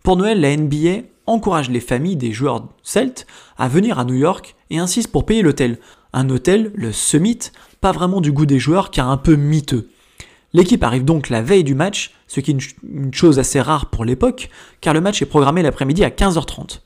Pour 0.03 0.17
Noël, 0.17 0.39
la 0.39 0.55
NBA 0.55 1.08
encourage 1.25 1.72
les 1.72 1.79
familles 1.79 2.15
des 2.15 2.32
joueurs 2.32 2.67
celtes 2.84 3.25
à 3.58 3.67
venir 3.67 3.98
à 3.98 4.05
New 4.05 4.13
York 4.13 4.54
et 4.69 4.77
insiste 4.77 5.10
pour 5.12 5.25
payer 5.25 5.41
l'hôtel. 5.41 5.79
Un 6.13 6.29
hôtel, 6.29 6.72
le 6.75 6.91
Summit, 6.91 7.39
pas 7.81 7.91
vraiment 7.91 8.22
du 8.22 8.31
goût 8.31 8.45
des 8.45 8.60
joueurs 8.60 8.91
car 8.91 9.10
un 9.10 9.17
peu 9.17 9.36
miteux. 9.36 9.89
L'équipe 10.53 10.84
arrive 10.84 11.03
donc 11.03 11.29
la 11.29 11.41
veille 11.41 11.65
du 11.65 11.75
match, 11.75 12.12
ce 12.27 12.39
qui 12.39 12.51
est 12.51 12.53
une 12.53 12.62
ch- 12.62 12.75
une 12.89 13.13
chose 13.13 13.39
assez 13.39 13.60
rare 13.60 13.88
pour 13.88 14.05
l'époque, 14.05 14.50
car 14.79 14.93
le 14.93 15.01
match 15.01 15.22
est 15.22 15.25
programmé 15.25 15.62
l'après-midi 15.62 16.03
à 16.05 16.10
15h30. 16.10 16.79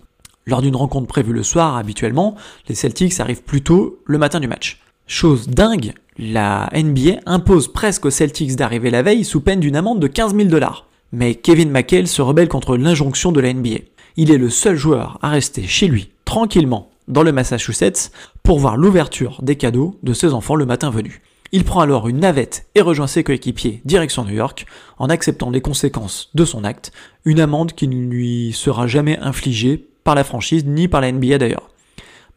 Lors 0.47 0.63
d'une 0.63 0.75
rencontre 0.75 1.05
prévue 1.07 1.33
le 1.33 1.43
soir, 1.43 1.75
habituellement, 1.77 2.35
les 2.67 2.73
Celtics 2.75 3.19
arrivent 3.19 3.43
plus 3.43 3.61
tôt 3.61 3.99
le 4.05 4.17
matin 4.17 4.39
du 4.39 4.47
match. 4.47 4.79
Chose 5.05 5.47
dingue, 5.47 5.93
la 6.17 6.69
NBA 6.73 7.19
impose 7.27 7.71
presque 7.71 8.05
aux 8.05 8.09
Celtics 8.09 8.55
d'arriver 8.55 8.89
la 8.89 9.03
veille 9.03 9.23
sous 9.23 9.41
peine 9.41 9.59
d'une 9.59 9.75
amende 9.75 9.99
de 9.99 10.07
15 10.07 10.35
000 10.35 10.49
dollars. 10.49 10.87
Mais 11.11 11.35
Kevin 11.35 11.69
McHale 11.69 12.07
se 12.07 12.21
rebelle 12.23 12.47
contre 12.49 12.77
l'injonction 12.77 13.31
de 13.31 13.39
la 13.39 13.53
NBA. 13.53 13.79
Il 14.17 14.31
est 14.31 14.37
le 14.37 14.49
seul 14.49 14.75
joueur 14.75 15.19
à 15.21 15.29
rester 15.29 15.63
chez 15.67 15.87
lui, 15.87 16.09
tranquillement, 16.25 16.89
dans 17.09 17.23
le 17.23 17.33
Massachusetts, 17.33 18.11
pour 18.43 18.59
voir 18.59 18.77
l'ouverture 18.77 19.39
des 19.41 19.57
cadeaux 19.57 19.99
de 20.03 20.13
ses 20.13 20.33
enfants 20.33 20.55
le 20.55 20.65
matin 20.65 20.89
venu. 20.89 21.21
Il 21.51 21.65
prend 21.65 21.81
alors 21.81 22.07
une 22.07 22.19
navette 22.19 22.67
et 22.75 22.81
rejoint 22.81 23.07
ses 23.07 23.23
coéquipiers 23.23 23.81
direction 23.83 24.23
New 24.23 24.35
York, 24.35 24.65
en 24.99 25.09
acceptant 25.09 25.49
les 25.49 25.61
conséquences 25.61 26.29
de 26.35 26.45
son 26.45 26.63
acte, 26.63 26.91
une 27.25 27.39
amende 27.39 27.73
qui 27.73 27.87
ne 27.87 28.07
lui 28.07 28.53
sera 28.53 28.85
jamais 28.85 29.17
infligée 29.17 29.89
par 30.03 30.13
la 30.15 30.23
franchise 30.23 30.65
ni 30.65 30.87
par 30.87 31.01
la 31.01 31.11
NBA 31.11 31.39
d'ailleurs. 31.39 31.69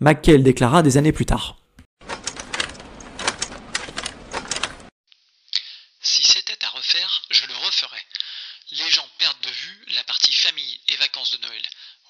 McHale 0.00 0.42
déclara 0.42 0.82
des 0.82 0.96
années 0.96 1.12
plus 1.12 1.26
tard. 1.26 1.58
Si 6.00 6.22
c'était 6.22 6.64
à 6.64 6.76
refaire, 6.76 7.22
je 7.30 7.46
le 7.46 7.54
referais. 7.66 8.02
Les 8.72 8.90
gens 8.90 9.06
perdent 9.18 9.40
de 9.42 9.50
vue 9.50 9.84
la 9.94 10.02
partie 10.04 10.32
famille 10.32 10.80
et 10.88 10.96
vacances 10.96 11.30
de 11.32 11.46
Noël. 11.46 11.62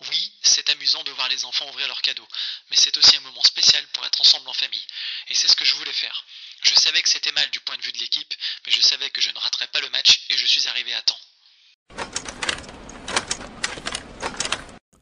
Oui, 0.09 0.33
c'est 0.42 0.71
amusant 0.71 1.02
de 1.02 1.11
voir 1.11 1.28
les 1.28 1.45
enfants 1.45 1.69
ouvrir 1.71 1.88
leurs 1.88 2.02
cadeaux, 2.02 2.28
mais 2.71 2.76
c'est 2.76 2.97
aussi 2.97 3.16
un 3.16 3.21
moment 3.21 3.42
spécial 3.42 3.83
pour 3.92 4.07
être 4.07 4.21
ensemble 4.21 4.49
en 4.49 4.52
famille. 4.52 4.87
Et 5.28 5.35
c'est 5.35 5.49
ce 5.49 5.57
que 5.57 5.64
je 5.64 5.75
voulais 5.75 5.92
faire. 5.92 6.25
Je 6.62 6.75
savais 6.76 7.02
que 7.02 7.09
c'était 7.09 7.33
mal 7.33 7.50
du 7.50 7.59
point 7.59 7.76
de 7.76 7.83
vue 7.83 7.90
de 7.90 7.99
l'équipe, 7.99 8.33
mais 8.64 8.71
je 8.71 8.81
savais 8.81 9.11
que 9.11 9.21
je 9.21 9.31
ne 9.31 9.38
raterais 9.38 9.66
pas 9.73 9.81
le 9.81 9.90
match 9.90 10.21
et 10.31 10.37
je 10.37 10.47
suis 10.47 10.69
arrivé 10.69 10.95
à 10.95 11.02
temps. 11.02 11.19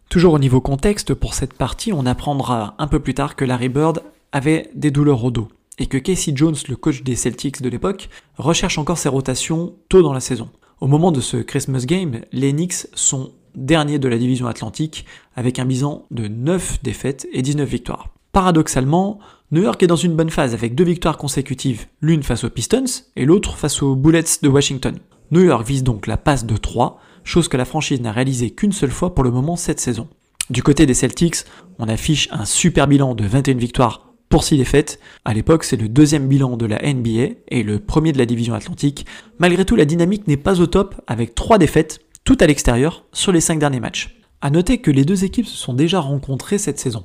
Toujours 0.08 0.32
au 0.32 0.38
niveau 0.38 0.62
contexte, 0.62 1.12
pour 1.12 1.34
cette 1.34 1.52
partie, 1.52 1.92
on 1.92 2.06
apprendra 2.06 2.74
un 2.78 2.88
peu 2.88 3.02
plus 3.02 3.12
tard 3.12 3.36
que 3.36 3.44
Larry 3.44 3.68
Bird 3.68 4.02
avait 4.32 4.70
des 4.72 4.90
douleurs 4.90 5.22
au 5.22 5.30
dos 5.30 5.52
et 5.76 5.88
que 5.88 5.98
Casey 5.98 6.32
Jones, 6.34 6.56
le 6.68 6.76
coach 6.76 7.02
des 7.02 7.16
Celtics 7.16 7.60
de 7.60 7.68
l'époque, 7.68 8.08
recherche 8.38 8.78
encore 8.78 8.96
ses 8.96 9.10
rotations 9.10 9.78
tôt 9.90 10.00
dans 10.00 10.14
la 10.14 10.20
saison. 10.20 10.50
Au 10.80 10.86
moment 10.86 11.12
de 11.12 11.20
ce 11.20 11.36
Christmas 11.36 11.84
Game, 11.84 12.22
les 12.32 12.52
Knicks 12.52 12.86
sont 12.94 13.32
derniers 13.54 13.98
de 13.98 14.08
la 14.08 14.16
division 14.16 14.46
Atlantique 14.46 15.04
avec 15.36 15.58
un 15.58 15.66
bilan 15.66 16.06
de 16.10 16.26
9 16.26 16.82
défaites 16.82 17.28
et 17.34 17.42
19 17.42 17.68
victoires. 17.68 18.08
Paradoxalement, 18.32 19.18
New 19.50 19.62
York 19.62 19.82
est 19.82 19.86
dans 19.86 19.96
une 19.96 20.16
bonne 20.16 20.30
phase 20.30 20.54
avec 20.54 20.74
deux 20.74 20.84
victoires 20.84 21.18
consécutives, 21.18 21.84
l'une 22.00 22.22
face 22.22 22.44
aux 22.44 22.50
Pistons 22.50 23.04
et 23.14 23.26
l'autre 23.26 23.58
face 23.58 23.82
aux 23.82 23.94
Bullets 23.94 24.40
de 24.40 24.48
Washington. 24.48 24.98
New 25.32 25.42
York 25.42 25.66
vise 25.66 25.84
donc 25.84 26.06
la 26.06 26.16
passe 26.16 26.46
de 26.46 26.56
3, 26.56 26.98
chose 27.24 27.48
que 27.48 27.58
la 27.58 27.66
franchise 27.66 28.00
n'a 28.00 28.12
réalisée 28.12 28.50
qu'une 28.50 28.72
seule 28.72 28.90
fois 28.90 29.14
pour 29.14 29.22
le 29.22 29.30
moment 29.30 29.56
cette 29.56 29.80
saison. 29.80 30.08
Du 30.48 30.62
côté 30.62 30.86
des 30.86 30.94
Celtics, 30.94 31.44
on 31.78 31.88
affiche 31.88 32.28
un 32.32 32.46
super 32.46 32.88
bilan 32.88 33.14
de 33.14 33.26
21 33.26 33.58
victoires 33.58 34.09
pour 34.30 34.44
6 34.44 34.56
défaites. 34.56 35.00
À 35.26 35.34
l'époque, 35.34 35.64
c'est 35.64 35.76
le 35.76 35.88
deuxième 35.88 36.28
bilan 36.28 36.56
de 36.56 36.64
la 36.64 36.80
NBA 36.80 37.34
et 37.48 37.62
le 37.62 37.80
premier 37.80 38.12
de 38.12 38.18
la 38.18 38.24
division 38.24 38.54
Atlantique. 38.54 39.04
Malgré 39.38 39.66
tout, 39.66 39.76
la 39.76 39.84
dynamique 39.84 40.26
n'est 40.28 40.38
pas 40.38 40.60
au 40.60 40.66
top 40.66 40.94
avec 41.06 41.34
3 41.34 41.58
défaites, 41.58 42.00
toutes 42.24 42.40
à 42.40 42.46
l'extérieur, 42.46 43.04
sur 43.12 43.32
les 43.32 43.40
5 43.40 43.58
derniers 43.58 43.80
matchs. 43.80 44.16
À 44.40 44.48
noter 44.50 44.78
que 44.78 44.90
les 44.90 45.04
deux 45.04 45.24
équipes 45.24 45.46
se 45.46 45.56
sont 45.56 45.74
déjà 45.74 46.00
rencontrées 46.00 46.58
cette 46.58 46.78
saison. 46.78 47.04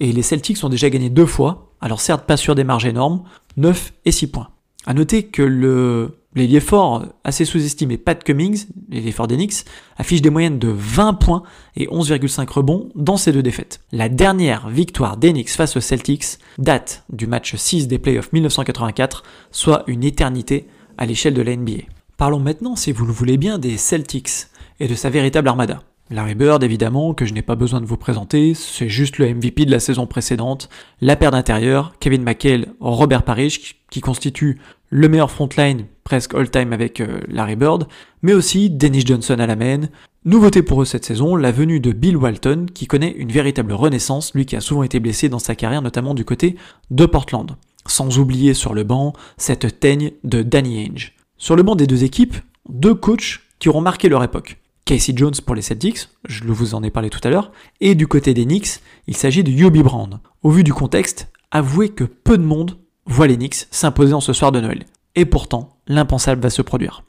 Et 0.00 0.10
les 0.10 0.22
Celtics 0.22 0.64
ont 0.64 0.68
déjà 0.68 0.90
gagné 0.90 1.10
deux 1.10 1.26
fois, 1.26 1.70
alors 1.80 2.00
certes 2.00 2.26
pas 2.26 2.36
sur 2.36 2.54
des 2.54 2.64
marges 2.64 2.86
énormes, 2.86 3.22
9 3.58 3.92
et 4.06 4.10
6 4.10 4.28
points. 4.28 4.48
À 4.86 4.94
noter 4.94 5.24
que 5.24 5.42
le 5.42 6.18
l'ailier 6.34 6.60
fort 6.60 7.06
assez 7.24 7.44
sous-estimé 7.44 7.98
Pat 7.98 8.22
Cummings, 8.22 8.66
l'ailier 8.90 9.12
fort 9.12 9.28
Knicks, 9.28 9.64
affiche 9.96 10.22
des 10.22 10.30
moyennes 10.30 10.58
de 10.58 10.68
20 10.68 11.14
points 11.14 11.42
et 11.76 11.86
11,5 11.86 12.48
rebonds 12.50 12.88
dans 12.94 13.16
ces 13.16 13.32
deux 13.32 13.42
défaites. 13.42 13.80
La 13.92 14.08
dernière 14.08 14.68
victoire 14.68 15.18
Knicks 15.18 15.50
face 15.50 15.76
aux 15.76 15.80
Celtics 15.80 16.38
date 16.58 17.04
du 17.10 17.26
match 17.26 17.54
6 17.54 17.88
des 17.88 17.98
playoffs 17.98 18.32
1984, 18.32 19.22
soit 19.50 19.84
une 19.86 20.04
éternité 20.04 20.66
à 20.98 21.06
l'échelle 21.06 21.34
de 21.34 21.42
la 21.42 21.56
NBA. 21.56 21.84
Parlons 22.16 22.40
maintenant, 22.40 22.76
si 22.76 22.92
vous 22.92 23.06
le 23.06 23.12
voulez 23.12 23.36
bien, 23.36 23.58
des 23.58 23.76
Celtics 23.76 24.46
et 24.80 24.88
de 24.88 24.94
sa 24.94 25.10
véritable 25.10 25.48
armada. 25.48 25.82
Larry 26.10 26.34
Bird, 26.34 26.62
évidemment, 26.62 27.14
que 27.14 27.24
je 27.24 27.32
n'ai 27.32 27.42
pas 27.42 27.54
besoin 27.54 27.80
de 27.80 27.86
vous 27.86 27.96
présenter, 27.96 28.52
c'est 28.52 28.90
juste 28.90 29.16
le 29.16 29.34
MVP 29.34 29.64
de 29.64 29.70
la 29.70 29.80
saison 29.80 30.06
précédente. 30.06 30.68
La 31.00 31.16
paire 31.16 31.30
d'intérieur, 31.30 31.94
Kevin 31.98 32.22
McHale, 32.22 32.74
Robert 32.78 33.22
Parrish, 33.22 33.76
qui 33.88 34.02
constitue 34.02 34.60
le 34.94 35.08
meilleur 35.08 35.32
frontline 35.32 35.86
presque 36.04 36.34
all-time 36.34 36.72
avec 36.72 37.00
euh, 37.00 37.18
Larry 37.26 37.56
Bird, 37.56 37.88
mais 38.22 38.32
aussi 38.32 38.70
Dennis 38.70 39.02
Johnson 39.04 39.40
à 39.40 39.46
la 39.46 39.56
main. 39.56 39.88
Nouveauté 40.24 40.62
pour 40.62 40.82
eux 40.82 40.84
cette 40.84 41.04
saison, 41.04 41.34
la 41.34 41.50
venue 41.50 41.80
de 41.80 41.90
Bill 41.90 42.16
Walton, 42.16 42.66
qui 42.72 42.86
connaît 42.86 43.10
une 43.10 43.32
véritable 43.32 43.72
renaissance, 43.72 44.32
lui 44.34 44.46
qui 44.46 44.54
a 44.54 44.60
souvent 44.60 44.84
été 44.84 45.00
blessé 45.00 45.28
dans 45.28 45.40
sa 45.40 45.56
carrière, 45.56 45.82
notamment 45.82 46.14
du 46.14 46.24
côté 46.24 46.54
de 46.92 47.06
Portland. 47.06 47.56
Sans 47.86 48.20
oublier 48.20 48.54
sur 48.54 48.72
le 48.72 48.84
banc 48.84 49.14
cette 49.36 49.80
teigne 49.80 50.12
de 50.22 50.42
Danny 50.42 50.86
Ainge. 50.86 51.12
Sur 51.38 51.56
le 51.56 51.64
banc 51.64 51.74
des 51.74 51.88
deux 51.88 52.04
équipes, 52.04 52.36
deux 52.68 52.94
coachs 52.94 53.40
qui 53.58 53.68
auront 53.68 53.80
marqué 53.80 54.08
leur 54.08 54.22
époque. 54.22 54.58
Casey 54.84 55.14
Jones 55.16 55.34
pour 55.44 55.56
les 55.56 55.62
Celtics, 55.62 56.08
je 56.28 56.44
vous 56.44 56.76
en 56.76 56.84
ai 56.84 56.90
parlé 56.90 57.10
tout 57.10 57.20
à 57.24 57.30
l'heure, 57.30 57.50
et 57.80 57.96
du 57.96 58.06
côté 58.06 58.32
des 58.32 58.44
Knicks, 58.44 58.80
il 59.08 59.16
s'agit 59.16 59.42
de 59.42 59.50
Hubie 59.50 59.82
Brand. 59.82 60.20
Au 60.44 60.50
vu 60.50 60.62
du 60.62 60.72
contexte, 60.72 61.32
avouez 61.50 61.88
que 61.88 62.04
peu 62.04 62.38
de 62.38 62.44
monde 62.44 62.76
voit 63.06 63.26
les 63.26 63.36
Knicks 63.36 63.66
s'imposer 63.70 64.14
en 64.14 64.20
ce 64.20 64.32
soir 64.32 64.52
de 64.52 64.60
Noël. 64.60 64.84
Et 65.14 65.24
pourtant, 65.24 65.78
l'impensable 65.86 66.42
va 66.42 66.50
se 66.50 66.62
produire. 66.62 67.02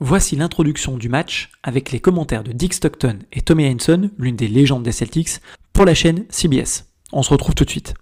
Voici 0.00 0.36
l'introduction 0.36 0.96
du 0.96 1.08
match 1.08 1.50
avec 1.62 1.90
les 1.90 2.00
commentaires 2.00 2.44
de 2.44 2.52
Dick 2.52 2.74
Stockton 2.74 3.18
et 3.32 3.40
Tommy 3.40 3.66
Henson, 3.66 4.10
l'une 4.18 4.36
des 4.36 4.48
légendes 4.48 4.84
des 4.84 4.92
Celtics, 4.92 5.40
pour 5.72 5.84
la 5.84 5.94
chaîne 5.94 6.24
CBS. 6.30 6.84
On 7.12 7.22
se 7.22 7.30
retrouve 7.30 7.54
tout 7.54 7.64
de 7.64 7.70
suite. 7.70 7.94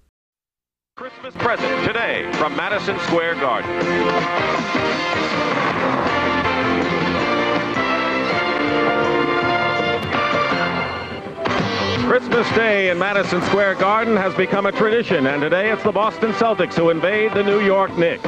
Christmas 12.07 12.49
Day 12.55 12.91
in 12.91 13.01
Madison 13.01 13.43
Square 13.43 13.75
Garden 13.75 14.17
has 14.17 14.33
become 14.37 14.65
a 14.67 14.71
tradition, 14.71 15.27
and 15.27 15.43
today 15.43 15.73
it's 15.73 15.83
the 15.83 15.91
Boston 15.91 16.31
Celtics 16.35 16.75
who 16.75 16.91
invade 16.91 17.35
the 17.35 17.43
New 17.43 17.59
York 17.59 17.99
Knicks. 17.99 18.23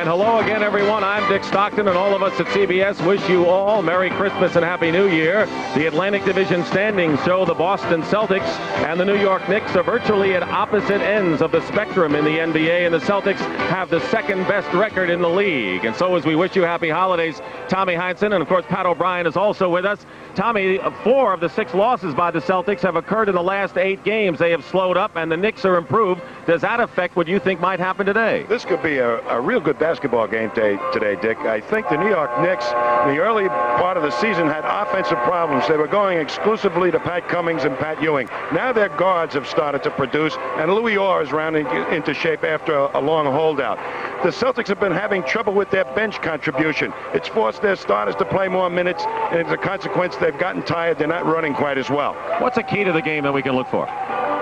And 0.00 0.08
hello 0.08 0.38
again, 0.38 0.62
everyone. 0.62 1.04
I'm 1.04 1.28
Dick 1.28 1.44
Stockton, 1.44 1.86
and 1.86 1.94
all 1.94 2.14
of 2.14 2.22
us 2.22 2.40
at 2.40 2.46
CBS 2.46 3.06
wish 3.06 3.28
you 3.28 3.44
all 3.44 3.82
Merry 3.82 4.08
Christmas 4.08 4.56
and 4.56 4.64
Happy 4.64 4.90
New 4.90 5.08
Year. 5.08 5.44
The 5.74 5.88
Atlantic 5.88 6.24
Division 6.24 6.64
standings 6.64 7.22
show 7.22 7.44
the 7.44 7.52
Boston 7.52 8.00
Celtics 8.04 8.48
and 8.86 8.98
the 8.98 9.04
New 9.04 9.18
York 9.18 9.46
Knicks 9.46 9.76
are 9.76 9.82
virtually 9.82 10.34
at 10.34 10.42
opposite 10.42 11.02
ends 11.02 11.42
of 11.42 11.52
the 11.52 11.60
spectrum 11.66 12.14
in 12.14 12.24
the 12.24 12.30
NBA, 12.30 12.86
and 12.86 12.94
the 12.94 12.98
Celtics 13.00 13.40
have 13.68 13.90
the 13.90 14.00
second 14.08 14.48
best 14.48 14.72
record 14.72 15.10
in 15.10 15.20
the 15.20 15.28
league. 15.28 15.84
And 15.84 15.94
so, 15.94 16.16
as 16.16 16.24
we 16.24 16.34
wish 16.34 16.56
you 16.56 16.62
happy 16.62 16.88
holidays, 16.88 17.42
Tommy 17.68 17.92
Heinsohn, 17.92 18.32
and 18.32 18.40
of 18.40 18.48
course, 18.48 18.64
Pat 18.70 18.86
O'Brien 18.86 19.26
is 19.26 19.36
also 19.36 19.68
with 19.68 19.84
us. 19.84 20.06
Tommy, 20.34 20.78
four 21.04 21.34
of 21.34 21.40
the 21.40 21.48
six 21.50 21.74
losses 21.74 22.14
by 22.14 22.30
the 22.30 22.38
Celtics 22.38 22.80
have 22.80 22.96
occurred 22.96 23.28
in 23.28 23.34
the 23.34 23.42
last 23.42 23.76
eight 23.76 24.02
games. 24.02 24.38
They 24.38 24.50
have 24.52 24.64
slowed 24.64 24.96
up, 24.96 25.16
and 25.16 25.30
the 25.30 25.36
Knicks 25.36 25.66
are 25.66 25.76
improved. 25.76 26.22
Does 26.46 26.62
that 26.62 26.80
affect 26.80 27.16
what 27.16 27.28
you 27.28 27.38
think 27.38 27.60
might 27.60 27.80
happen 27.80 28.06
today? 28.06 28.46
This 28.48 28.64
could 28.64 28.82
be 28.82 28.96
a, 28.96 29.20
a 29.28 29.38
real 29.38 29.60
good 29.60 29.78
basketball 29.90 30.28
game 30.28 30.48
day 30.54 30.78
today, 30.92 31.16
Dick. 31.20 31.36
I 31.38 31.60
think 31.60 31.88
the 31.88 31.96
New 31.96 32.08
York 32.08 32.30
Knicks, 32.40 32.64
in 32.66 33.16
the 33.16 33.18
early 33.18 33.48
part 33.48 33.96
of 33.96 34.04
the 34.04 34.12
season, 34.12 34.46
had 34.46 34.64
offensive 34.64 35.18
problems. 35.24 35.66
They 35.66 35.76
were 35.76 35.88
going 35.88 36.18
exclusively 36.18 36.92
to 36.92 37.00
Pat 37.00 37.28
Cummings 37.28 37.64
and 37.64 37.76
Pat 37.76 38.00
Ewing. 38.00 38.28
Now 38.52 38.72
their 38.72 38.88
guards 38.90 39.34
have 39.34 39.48
started 39.48 39.82
to 39.82 39.90
produce, 39.90 40.36
and 40.58 40.72
Louis 40.72 40.96
Orr 40.96 41.22
is 41.22 41.32
rounding 41.32 41.66
into 41.92 42.14
shape 42.14 42.44
after 42.44 42.72
a, 42.72 43.00
a 43.00 43.00
long 43.00 43.26
holdout. 43.26 43.78
The 44.22 44.30
Celtics 44.30 44.68
have 44.68 44.78
been 44.78 44.92
having 44.92 45.24
trouble 45.24 45.54
with 45.54 45.72
their 45.72 45.86
bench 45.96 46.22
contribution. 46.22 46.92
It's 47.12 47.26
forced 47.26 47.60
their 47.60 47.74
starters 47.74 48.14
to 48.16 48.24
play 48.24 48.46
more 48.46 48.70
minutes, 48.70 49.02
and 49.32 49.44
as 49.44 49.50
a 49.50 49.56
consequence, 49.56 50.14
they've 50.18 50.38
gotten 50.38 50.62
tired. 50.62 50.98
They're 50.98 51.08
not 51.08 51.26
running 51.26 51.52
quite 51.52 51.78
as 51.78 51.90
well. 51.90 52.14
What's 52.38 52.58
a 52.58 52.62
key 52.62 52.84
to 52.84 52.92
the 52.92 53.02
game 53.02 53.24
that 53.24 53.34
we 53.34 53.42
can 53.42 53.56
look 53.56 53.66
for? 53.66 53.86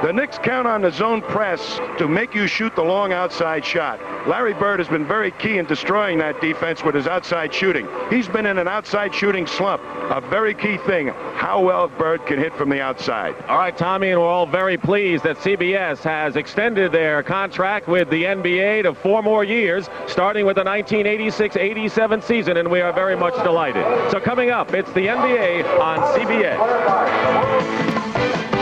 The 0.01 0.13
Knicks 0.13 0.39
count 0.39 0.69
on 0.69 0.83
the 0.83 0.93
zone 0.93 1.23
press 1.23 1.81
to 1.99 2.07
make 2.07 2.33
you 2.33 2.47
shoot 2.47 2.77
the 2.77 2.85
long 2.85 3.13
outside 3.13 3.65
shot. 3.65 3.99
Larry 4.29 4.55
Bird 4.55 4.79
has 4.79 4.87
been 4.87 5.05
very 5.05 5.33
key 5.39 5.59
in 5.59 5.67
destroying 5.67 6.19
that 6.19 6.41
defense 6.41 6.83
with 6.83 6.95
his 6.95 7.07
outside 7.07 7.53
shooting. 7.55 7.87
He's 8.11 8.29
been 8.29 8.47
in 8.47 8.59
an 8.59 8.69
outside 8.69 9.15
shooting 9.15 9.47
slump. 9.47 9.83
A 10.11 10.21
very 10.21 10.55
key 10.55 10.79
thing, 10.79 11.09
how 11.35 11.61
well 11.61 11.89
Bird 11.89 12.25
can 12.27 12.39
hit 12.39 12.55
from 12.55 12.69
the 12.71 12.81
outside. 12.81 13.35
All 13.49 13.59
right, 13.59 13.77
Tommy, 13.77 14.11
and 14.11 14.21
we're 14.21 14.27
all 14.27 14.47
very 14.47 14.77
pleased 14.77 15.25
that 15.25 15.37
CBS 15.39 16.03
has 16.03 16.37
extended 16.37 16.93
their 16.93 17.23
contract 17.23 17.89
with 17.89 18.11
the 18.11 18.25
NBA 18.25 18.85
to 18.85 18.95
four 18.95 19.23
more 19.23 19.45
years, 19.45 19.89
starting 20.07 20.47
with 20.47 20.57
the 20.57 20.65
1986-87 20.65 22.23
season, 22.23 22.57
and 22.57 22.71
we 22.71 22.81
are 22.81 22.93
very 22.93 23.17
much 23.17 23.35
delighted. 23.45 23.85
So 24.11 24.21
coming 24.21 24.51
up, 24.51 24.75
it's 24.75 24.93
the 24.93 25.07
NBA 25.07 25.79
on 25.79 25.99
CBS. 26.19 26.59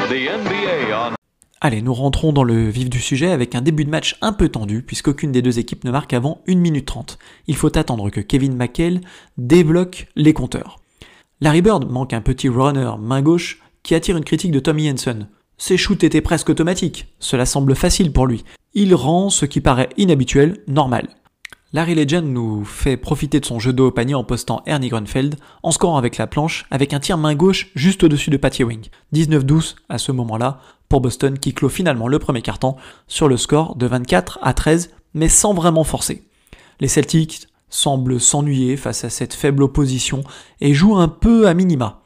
The 0.09 0.29
NBA 0.29 0.66
on 0.66 0.66
Allez, 1.67 1.83
nous 1.83 1.95
rentrons 1.95 2.33
dans 2.33 2.45
le 2.45 2.69
vif 2.69 2.89
du 2.89 3.01
sujet 3.01 3.33
avec 3.33 3.57
un 3.57 3.61
début 3.61 3.85
de 3.85 3.91
match 3.91 4.17
un 4.21 4.33
peu 4.33 4.49
tendu 4.49 4.83
puisqu'aucune 4.83 5.33
des 5.33 5.43
deux 5.43 5.59
équipes 5.59 5.83
ne 5.83 5.91
marque 5.91 6.13
avant 6.13 6.41
1 6.47 6.55
minute 6.55 6.87
30. 6.87 7.19
Il 7.49 7.57
faut 7.57 7.77
attendre 7.77 8.09
que 8.09 8.21
Kevin 8.21 8.55
McHale 8.55 9.01
débloque 9.37 10.07
les 10.15 10.33
compteurs. 10.33 10.79
Larry 11.41 11.63
Bird 11.63 11.91
manque 11.91 12.13
un 12.13 12.21
petit 12.21 12.49
runner 12.49 12.93
main 13.01 13.21
gauche 13.21 13.61
qui 13.83 13.97
attire 13.97 14.17
une 14.17 14.23
critique 14.23 14.53
de 14.53 14.61
Tommy 14.61 14.89
Henson. 14.89 15.27
Ses 15.59 15.77
shoots 15.77 16.05
étaient 16.05 16.21
presque 16.21 16.51
automatiques, 16.51 17.09
cela 17.19 17.45
semble 17.45 17.75
facile 17.75 18.13
pour 18.13 18.29
lui. 18.29 18.45
Il 18.75 18.95
rend 18.95 19.29
ce 19.29 19.45
qui 19.45 19.61
paraît 19.61 19.89
inhabituel 19.97 20.59
normal. 20.69 21.09
Larry 21.77 21.95
Legend 21.95 22.27
nous 22.27 22.65
fait 22.65 22.97
profiter 22.97 23.39
de 23.39 23.45
son 23.45 23.59
jeu 23.59 23.75
d'eau 23.75 23.89
au 23.89 23.91
panier 23.91 24.15
en 24.15 24.25
postant 24.25 24.63
Ernie 24.65 24.89
Grunfeld, 24.89 25.35
en 25.63 25.71
scorant 25.73 25.99
avec 25.99 26.17
la 26.17 26.27
planche, 26.27 26.65
avec 26.71 26.95
un 26.95 27.01
tir 27.01 27.19
main 27.19 27.35
gauche 27.35 27.71
juste 27.75 28.03
au-dessus 28.03 28.31
de 28.31 28.39
Patty 28.39 28.65
Wing. 28.65 28.87
19-12 29.13 29.75
à 29.91 29.99
ce 29.99 30.11
moment-là, 30.11 30.59
pour 30.89 31.03
Boston 31.03 31.39
qui 31.39 31.53
clôt 31.53 31.69
finalement 31.69 32.09
le 32.09 32.19
premier 32.19 32.41
carton 32.41 32.77
sur 33.09 33.29
le 33.29 33.37
score 33.37 33.77
de 33.77 33.85
24 33.85 34.39
à 34.41 34.55
13, 34.55 34.95
mais 35.13 35.29
sans 35.29 35.53
vraiment 35.53 35.85
forcer. 35.85 36.23
Les 36.81 36.89
Celtics 36.89 37.47
semblent 37.69 38.21
s'ennuyer 38.21 38.79
face 38.79 39.05
à 39.05 39.11
cette 39.11 39.35
faible 39.35 39.63
opposition 39.63 40.25
et 40.63 40.73
jouent 40.73 40.97
un 40.97 41.09
peu 41.09 41.47
à 41.47 41.53
minima. 41.53 42.01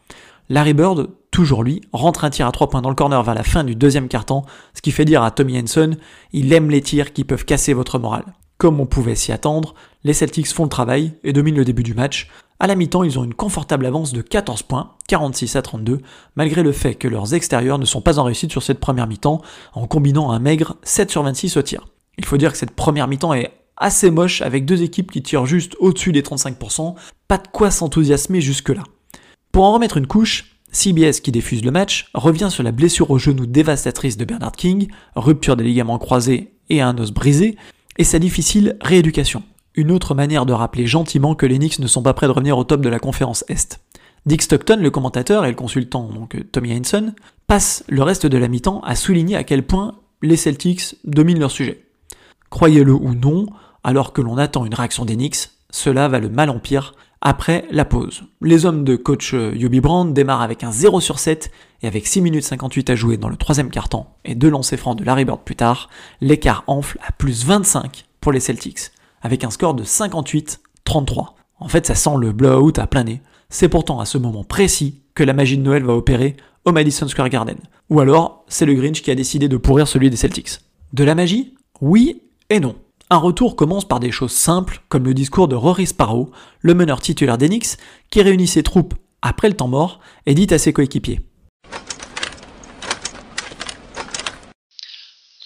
Larry 0.48 0.74
Bird, 0.74 1.10
toujours 1.30 1.62
lui, 1.62 1.80
rentre 1.92 2.24
un 2.24 2.30
tir 2.30 2.48
à 2.48 2.50
3 2.50 2.70
points 2.70 2.82
dans 2.82 2.88
le 2.88 2.96
corner 2.96 3.22
vers 3.22 3.36
la 3.36 3.44
fin 3.44 3.62
du 3.62 3.76
deuxième 3.76 4.08
carton, 4.08 4.42
ce 4.74 4.82
qui 4.82 4.90
fait 4.90 5.04
dire 5.04 5.22
à 5.22 5.30
Tommy 5.30 5.60
Henson, 5.60 5.96
il 6.32 6.52
aime 6.52 6.70
les 6.70 6.82
tirs 6.82 7.12
qui 7.12 7.22
peuvent 7.22 7.44
casser 7.44 7.72
votre 7.72 8.00
morale. 8.00 8.24
Comme 8.60 8.78
on 8.78 8.84
pouvait 8.84 9.14
s'y 9.14 9.32
attendre, 9.32 9.74
les 10.04 10.12
Celtics 10.12 10.52
font 10.52 10.64
le 10.64 10.68
travail 10.68 11.14
et 11.24 11.32
dominent 11.32 11.56
le 11.56 11.64
début 11.64 11.82
du 11.82 11.94
match. 11.94 12.28
À 12.58 12.66
la 12.66 12.74
mi-temps, 12.74 13.04
ils 13.04 13.18
ont 13.18 13.24
une 13.24 13.32
confortable 13.32 13.86
avance 13.86 14.12
de 14.12 14.20
14 14.20 14.64
points, 14.64 14.96
46 15.08 15.56
à 15.56 15.62
32, 15.62 16.02
malgré 16.36 16.62
le 16.62 16.72
fait 16.72 16.94
que 16.94 17.08
leurs 17.08 17.32
extérieurs 17.32 17.78
ne 17.78 17.86
sont 17.86 18.02
pas 18.02 18.18
en 18.18 18.24
réussite 18.24 18.50
sur 18.50 18.62
cette 18.62 18.78
première 18.78 19.06
mi-temps, 19.06 19.40
en 19.72 19.86
combinant 19.86 20.30
un 20.30 20.40
maigre 20.40 20.76
7 20.82 21.10
sur 21.10 21.22
26 21.22 21.56
au 21.56 21.62
tir. 21.62 21.88
Il 22.18 22.26
faut 22.26 22.36
dire 22.36 22.52
que 22.52 22.58
cette 22.58 22.72
première 22.72 23.08
mi-temps 23.08 23.32
est 23.32 23.50
assez 23.78 24.10
moche 24.10 24.42
avec 24.42 24.66
deux 24.66 24.82
équipes 24.82 25.10
qui 25.10 25.22
tirent 25.22 25.46
juste 25.46 25.74
au-dessus 25.80 26.12
des 26.12 26.20
35%, 26.20 26.96
pas 27.28 27.38
de 27.38 27.48
quoi 27.48 27.70
s'enthousiasmer 27.70 28.42
jusque-là. 28.42 28.82
Pour 29.52 29.64
en 29.64 29.72
remettre 29.72 29.96
une 29.96 30.06
couche, 30.06 30.58
CBS 30.70 31.20
qui 31.22 31.32
diffuse 31.32 31.64
le 31.64 31.70
match 31.70 32.10
revient 32.12 32.48
sur 32.50 32.62
la 32.62 32.72
blessure 32.72 33.10
au 33.10 33.16
genou 33.16 33.46
dévastatrice 33.46 34.18
de 34.18 34.26
Bernard 34.26 34.52
King, 34.52 34.88
rupture 35.16 35.56
des 35.56 35.64
ligaments 35.64 35.98
croisés 35.98 36.52
et 36.68 36.82
un 36.82 36.98
os 36.98 37.10
brisé, 37.10 37.56
et 38.00 38.04
sa 38.04 38.18
difficile 38.18 38.78
rééducation. 38.80 39.42
Une 39.74 39.90
autre 39.90 40.14
manière 40.14 40.46
de 40.46 40.54
rappeler 40.54 40.86
gentiment 40.86 41.34
que 41.34 41.44
les 41.44 41.58
Knicks 41.58 41.80
ne 41.80 41.86
sont 41.86 42.02
pas 42.02 42.14
prêts 42.14 42.28
de 42.28 42.32
revenir 42.32 42.56
au 42.56 42.64
top 42.64 42.80
de 42.80 42.88
la 42.88 42.98
conférence 42.98 43.44
Est. 43.50 43.78
Dick 44.24 44.40
Stockton, 44.40 44.78
le 44.80 44.90
commentateur 44.90 45.44
et 45.44 45.50
le 45.50 45.54
consultant, 45.54 46.08
donc 46.08 46.34
Tommy 46.50 46.72
Henson, 46.72 47.12
passe 47.46 47.84
le 47.88 48.02
reste 48.02 48.24
de 48.24 48.38
la 48.38 48.48
mi-temps 48.48 48.80
à 48.84 48.94
souligner 48.94 49.36
à 49.36 49.44
quel 49.44 49.66
point 49.66 49.98
les 50.22 50.38
Celtics 50.38 50.96
dominent 51.04 51.40
leur 51.40 51.50
sujet. 51.50 51.84
Croyez-le 52.48 52.94
ou 52.94 53.12
non, 53.12 53.44
alors 53.84 54.14
que 54.14 54.22
l'on 54.22 54.38
attend 54.38 54.64
une 54.64 54.74
réaction 54.74 55.04
des 55.04 55.16
Knicks, 55.16 55.50
cela 55.68 56.08
va 56.08 56.20
le 56.20 56.30
mal 56.30 56.48
en 56.48 56.58
pire 56.58 56.94
après 57.20 57.66
la 57.70 57.84
pause. 57.84 58.24
Les 58.40 58.64
hommes 58.64 58.84
de 58.84 58.96
coach 58.96 59.32
Yubi 59.32 59.80
Brand 59.80 60.12
démarrent 60.12 60.42
avec 60.42 60.64
un 60.64 60.72
0 60.72 61.00
sur 61.00 61.18
7 61.18 61.50
et 61.82 61.86
avec 61.86 62.06
6 62.06 62.20
minutes 62.20 62.44
58 62.44 62.90
à 62.90 62.94
jouer 62.94 63.16
dans 63.16 63.28
le 63.28 63.36
troisième 63.36 63.70
quart-temps 63.70 64.16
et 64.24 64.34
deux 64.34 64.48
lancers 64.48 64.78
francs 64.78 64.98
de 64.98 65.04
Larry 65.04 65.24
Bird 65.24 65.40
plus 65.44 65.56
tard, 65.56 65.90
l'écart 66.20 66.64
enfle 66.66 66.98
à 67.06 67.12
plus 67.12 67.44
25 67.44 68.06
pour 68.20 68.32
les 68.32 68.40
Celtics, 68.40 68.90
avec 69.22 69.44
un 69.44 69.50
score 69.50 69.74
de 69.74 69.84
58-33. 69.84 70.58
En 71.58 71.68
fait, 71.68 71.86
ça 71.86 71.94
sent 71.94 72.16
le 72.18 72.32
blowout 72.32 72.78
à 72.78 72.86
plein 72.86 73.04
nez. 73.04 73.20
C'est 73.48 73.68
pourtant 73.68 74.00
à 74.00 74.06
ce 74.06 74.18
moment 74.18 74.44
précis 74.44 75.02
que 75.14 75.24
la 75.24 75.32
magie 75.32 75.58
de 75.58 75.62
Noël 75.62 75.84
va 75.84 75.94
opérer 75.94 76.36
au 76.64 76.72
Madison 76.72 77.08
Square 77.08 77.28
Garden. 77.28 77.56
Ou 77.90 78.00
alors, 78.00 78.44
c'est 78.48 78.66
le 78.66 78.74
Grinch 78.74 79.02
qui 79.02 79.10
a 79.10 79.14
décidé 79.14 79.48
de 79.48 79.56
pourrir 79.56 79.88
celui 79.88 80.08
des 80.08 80.16
Celtics. 80.16 80.60
De 80.92 81.04
la 81.04 81.14
magie? 81.14 81.54
Oui 81.80 82.22
et 82.48 82.60
non. 82.60 82.76
Un 83.12 83.18
retour 83.18 83.56
commence 83.56 83.88
par 83.88 83.98
des 83.98 84.12
choses 84.12 84.30
simples, 84.30 84.82
comme 84.88 85.04
le 85.04 85.14
discours 85.14 85.48
de 85.48 85.56
Rory 85.56 85.88
Sparrow, 85.88 86.30
le 86.60 86.74
meneur 86.74 87.00
titulaire 87.00 87.38
d'Enix, 87.38 87.76
qui 88.08 88.22
réunit 88.22 88.46
ses 88.46 88.62
troupes 88.62 88.94
après 89.20 89.48
le 89.48 89.56
temps 89.56 89.66
mort 89.66 89.98
et 90.26 90.34
dit 90.34 90.46
à 90.54 90.58
ses 90.60 90.72
coéquipiers 90.72 91.18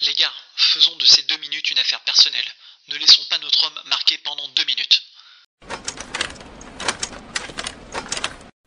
Les 0.03 0.13
gars, 0.13 0.31
faisons 0.55 0.95
de 0.99 1.05
ces 1.05 1.23
deux 1.23 1.39
minutes 1.39 1.71
une 1.71 1.79
affaire 1.79 2.01
personnelle. 2.05 2.45
Ne 2.89 2.97
laissons 2.97 3.23
pas 3.31 3.39
notre 3.41 3.65
homme 3.65 3.79
marquer 3.89 4.19
pendant 4.23 4.43
deux 4.55 4.65
minutes. 4.65 5.01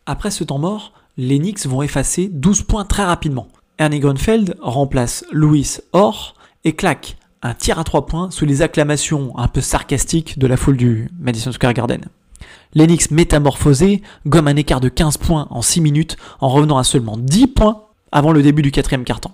Après 0.05 0.29
ce 0.29 0.43
temps 0.43 0.59
mort, 0.59 0.91
les 1.15 1.39
Knicks 1.39 1.65
vont 1.67 1.83
effacer 1.83 2.27
12 2.27 2.63
points 2.63 2.83
très 2.83 3.05
rapidement. 3.05 3.47
Ernie 3.77 4.01
Grunfeld 4.01 4.57
remplace 4.59 5.23
Louis 5.31 5.77
Orr 5.93 6.35
et 6.65 6.75
claque 6.75 7.15
un 7.41 7.53
tir 7.53 7.79
à 7.79 7.83
3 7.83 8.05
points 8.05 8.31
sous 8.31 8.45
les 8.45 8.61
acclamations 8.61 9.37
un 9.37 9.47
peu 9.47 9.61
sarcastiques 9.61 10.39
de 10.39 10.47
la 10.47 10.57
foule 10.57 10.77
du 10.77 11.09
Madison 11.19 11.51
Square 11.51 11.73
Garden. 11.73 12.01
Les 12.73 12.85
Knicks 12.85 13.11
métamorphosés 13.11 14.01
gomment 14.27 14.49
un 14.49 14.55
écart 14.55 14.79
de 14.79 14.89
15 14.89 15.17
points 15.17 15.47
en 15.49 15.61
6 15.61 15.81
minutes 15.81 16.17
en 16.39 16.49
revenant 16.49 16.77
à 16.77 16.83
seulement 16.83 17.17
10 17.17 17.47
points 17.47 17.83
avant 18.11 18.31
le 18.31 18.41
début 18.41 18.61
du 18.61 18.71
quatrième 18.71 19.03
quart-temps. 19.03 19.33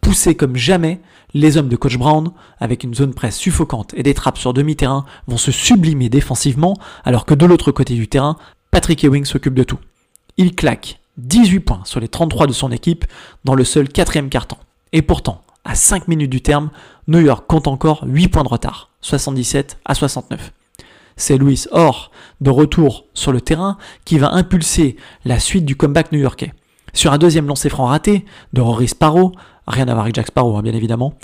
Poussés 0.00 0.34
comme 0.34 0.56
jamais, 0.56 1.00
les 1.34 1.56
hommes 1.56 1.68
de 1.68 1.76
Coach 1.76 1.96
Brown, 1.96 2.32
avec 2.58 2.82
une 2.82 2.94
zone 2.94 3.14
presse 3.14 3.36
suffocante 3.36 3.94
et 3.94 4.02
des 4.02 4.14
trappes 4.14 4.38
sur 4.38 4.52
demi-terrain, 4.52 5.04
vont 5.26 5.36
se 5.36 5.52
sublimer 5.52 6.08
défensivement, 6.08 6.76
alors 7.04 7.24
que 7.24 7.34
de 7.34 7.46
l'autre 7.46 7.72
côté 7.72 7.94
du 7.94 8.08
terrain, 8.08 8.36
Patrick 8.70 9.04
Ewing 9.04 9.24
s'occupe 9.24 9.54
de 9.54 9.64
tout. 9.64 9.78
Il 10.36 10.54
claque 10.54 11.00
18 11.18 11.60
points 11.60 11.82
sur 11.84 12.00
les 12.00 12.08
33 12.08 12.46
de 12.46 12.52
son 12.52 12.72
équipe 12.72 13.04
dans 13.44 13.54
le 13.54 13.64
seul 13.64 13.88
quatrième 13.88 14.28
quart-temps. 14.28 14.58
Et 14.92 15.02
pourtant, 15.02 15.42
à 15.64 15.74
5 15.74 16.08
minutes 16.08 16.30
du 16.30 16.42
terme, 16.42 16.70
New 17.08 17.18
York 17.18 17.46
compte 17.48 17.66
encore 17.66 18.04
8 18.06 18.28
points 18.28 18.44
de 18.44 18.48
retard, 18.48 18.90
77 19.00 19.78
à 19.84 19.94
69. 19.94 20.52
C'est 21.16 21.36
Louis 21.36 21.64
Orr, 21.72 22.12
de 22.40 22.50
retour 22.50 23.06
sur 23.12 23.32
le 23.32 23.40
terrain, 23.40 23.76
qui 24.04 24.18
va 24.18 24.30
impulser 24.30 24.96
la 25.24 25.40
suite 25.40 25.64
du 25.64 25.74
comeback 25.74 26.12
new-yorkais. 26.12 26.52
Sur 26.92 27.12
un 27.12 27.18
deuxième 27.18 27.48
lancé 27.48 27.68
franc 27.70 27.86
raté 27.86 28.24
de 28.52 28.60
Rory 28.60 28.86
Sparrow, 28.86 29.32
rien 29.66 29.88
à 29.88 29.94
voir 29.94 30.04
avec 30.04 30.14
Jack 30.14 30.28
Sparrow 30.28 30.56
hein, 30.56 30.62
bien 30.62 30.74
évidemment, 30.74 31.14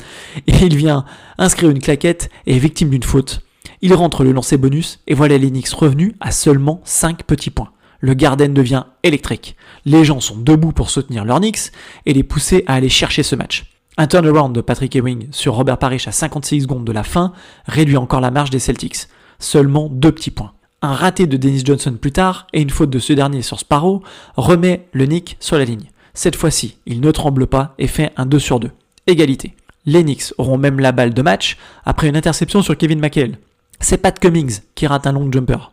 et 0.48 0.56
il 0.62 0.76
vient 0.76 1.04
inscrire 1.38 1.70
une 1.70 1.78
claquette 1.78 2.28
et 2.46 2.56
est 2.56 2.58
victime 2.58 2.90
d'une 2.90 3.04
faute. 3.04 3.42
Il 3.80 3.94
rentre 3.94 4.24
le 4.24 4.32
lancer 4.32 4.56
bonus 4.56 4.98
et 5.06 5.14
voilà 5.14 5.38
les 5.38 5.50
Knicks 5.50 5.68
revenus 5.68 6.14
à 6.18 6.32
seulement 6.32 6.80
5 6.84 7.22
petits 7.22 7.50
points. 7.50 7.70
Le 8.00 8.14
Garden 8.14 8.52
devient 8.52 8.84
électrique. 9.04 9.54
Les 9.84 10.04
gens 10.04 10.18
sont 10.18 10.38
debout 10.38 10.72
pour 10.72 10.90
soutenir 10.90 11.24
leurs 11.24 11.38
Knicks 11.38 11.70
et 12.04 12.14
les 12.14 12.24
pousser 12.24 12.64
à 12.66 12.74
aller 12.74 12.88
chercher 12.88 13.22
ce 13.22 13.36
match. 13.36 13.77
Un 14.00 14.06
turnaround 14.06 14.54
de 14.54 14.60
Patrick 14.60 14.94
Ewing 14.94 15.26
sur 15.32 15.54
Robert 15.54 15.76
Parrish 15.76 16.06
à 16.06 16.12
56 16.12 16.62
secondes 16.62 16.84
de 16.84 16.92
la 16.92 17.02
fin 17.02 17.32
réduit 17.66 17.96
encore 17.96 18.20
la 18.20 18.30
marge 18.30 18.50
des 18.50 18.60
Celtics. 18.60 19.08
Seulement 19.40 19.88
deux 19.90 20.12
petits 20.12 20.30
points. 20.30 20.52
Un 20.82 20.94
raté 20.94 21.26
de 21.26 21.36
Dennis 21.36 21.64
Johnson 21.64 21.96
plus 22.00 22.12
tard 22.12 22.46
et 22.52 22.62
une 22.62 22.70
faute 22.70 22.90
de 22.90 23.00
ce 23.00 23.12
dernier 23.12 23.42
sur 23.42 23.58
Sparrow 23.58 24.04
remet 24.36 24.86
le 24.92 25.04
Knicks 25.04 25.36
sur 25.40 25.58
la 25.58 25.64
ligne. 25.64 25.90
Cette 26.14 26.36
fois-ci, 26.36 26.76
il 26.86 27.00
ne 27.00 27.10
tremble 27.10 27.48
pas 27.48 27.74
et 27.78 27.88
fait 27.88 28.12
un 28.16 28.24
2 28.24 28.38
sur 28.38 28.60
2. 28.60 28.70
Égalité. 29.08 29.56
Les 29.84 30.04
Knicks 30.04 30.32
auront 30.38 30.58
même 30.58 30.78
la 30.78 30.92
balle 30.92 31.12
de 31.12 31.22
match 31.22 31.58
après 31.84 32.08
une 32.08 32.16
interception 32.16 32.62
sur 32.62 32.76
Kevin 32.76 33.00
McHale. 33.00 33.38
C'est 33.80 33.98
Pat 33.98 34.16
Cummings 34.16 34.60
qui 34.76 34.86
rate 34.86 35.08
un 35.08 35.12
long 35.12 35.28
jumper. 35.32 35.72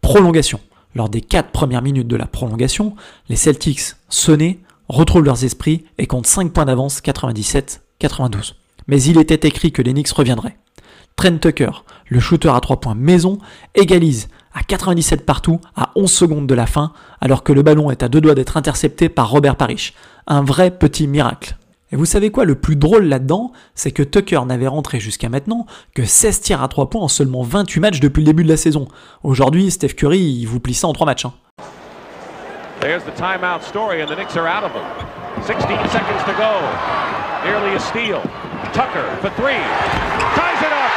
Prolongation. 0.00 0.60
Lors 0.94 1.10
des 1.10 1.20
4 1.20 1.50
premières 1.50 1.82
minutes 1.82 2.08
de 2.08 2.16
la 2.16 2.26
prolongation, 2.26 2.96
les 3.28 3.36
Celtics, 3.36 3.92
sonnés, 4.08 4.58
retrouvent 4.88 5.24
leurs 5.24 5.44
esprits 5.44 5.84
et 5.98 6.06
comptent 6.06 6.26
5 6.26 6.52
points 6.52 6.64
d'avance 6.64 7.00
97-92. 7.00 8.54
Mais 8.86 9.02
il 9.02 9.18
était 9.18 9.46
écrit 9.46 9.72
que 9.72 9.82
les 9.82 9.92
Knicks 9.92 10.10
reviendraient. 10.10 10.56
Trent 11.16 11.38
Tucker, 11.38 11.84
le 12.06 12.20
shooter 12.20 12.50
à 12.50 12.60
3 12.60 12.80
points 12.80 12.94
maison, 12.94 13.38
égalise 13.74 14.28
à 14.54 14.62
97 14.62 15.26
partout 15.26 15.60
à 15.76 15.90
11 15.96 16.10
secondes 16.10 16.46
de 16.46 16.54
la 16.54 16.66
fin, 16.66 16.92
alors 17.20 17.42
que 17.42 17.52
le 17.52 17.62
ballon 17.62 17.90
est 17.90 18.02
à 18.02 18.08
deux 18.08 18.20
doigts 18.20 18.34
d'être 18.34 18.56
intercepté 18.56 19.08
par 19.08 19.30
Robert 19.30 19.56
Parrish. 19.56 19.94
Un 20.26 20.42
vrai 20.42 20.70
petit 20.70 21.06
miracle. 21.06 21.56
Et 21.90 21.96
vous 21.96 22.04
savez 22.04 22.30
quoi, 22.30 22.44
le 22.44 22.54
plus 22.54 22.76
drôle 22.76 23.04
là-dedans, 23.04 23.52
c'est 23.74 23.92
que 23.92 24.02
Tucker 24.02 24.40
n'avait 24.46 24.66
rentré 24.66 25.00
jusqu'à 25.00 25.28
maintenant 25.28 25.66
que 25.94 26.04
16 26.04 26.40
tirs 26.40 26.62
à 26.62 26.68
3 26.68 26.90
points 26.90 27.02
en 27.02 27.08
seulement 27.08 27.42
28 27.42 27.80
matchs 27.80 28.00
depuis 28.00 28.20
le 28.20 28.26
début 28.26 28.44
de 28.44 28.48
la 28.48 28.56
saison. 28.56 28.88
Aujourd'hui, 29.22 29.70
Steph 29.70 29.94
Curry, 29.94 30.20
il 30.20 30.46
vous 30.46 30.60
plie 30.60 30.74
ça 30.74 30.86
en 30.86 30.92
3 30.92 31.06
matchs. 31.06 31.24
Hein. 31.24 31.32
There's 32.80 33.02
the 33.02 33.10
timeout 33.10 33.62
story, 33.62 34.00
and 34.00 34.08
the 34.08 34.14
Knicks 34.14 34.36
are 34.36 34.46
out 34.46 34.62
of 34.62 34.72
them. 34.72 34.86
16 35.42 35.66
seconds 35.90 36.22
to 36.30 36.34
go. 36.38 36.62
Nearly 37.42 37.74
a 37.74 37.80
steal. 37.80 38.22
Tucker 38.70 39.02
for 39.18 39.30
three. 39.34 39.58
Ties 40.38 40.62
it 40.62 40.70
up. 40.70 40.92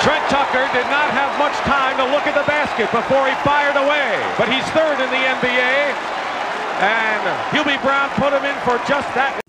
Trent 0.00 0.24
Tucker 0.32 0.64
did 0.72 0.88
not 0.88 1.12
have 1.12 1.36
much 1.36 1.52
time 1.68 2.00
to 2.00 2.04
look 2.16 2.24
at 2.24 2.32
the 2.32 2.46
basket 2.48 2.88
before 2.88 3.28
he 3.28 3.34
fired 3.44 3.76
away. 3.76 4.16
But 4.40 4.48
he's 4.48 4.64
third 4.72 4.96
in 5.04 5.10
the 5.12 5.22
NBA. 5.36 5.92
And 6.80 7.22
Hubie 7.52 7.80
Brown 7.82 8.08
put 8.16 8.32
him 8.32 8.44
in 8.48 8.56
for 8.64 8.80
just 8.88 9.08
that. 9.12 9.40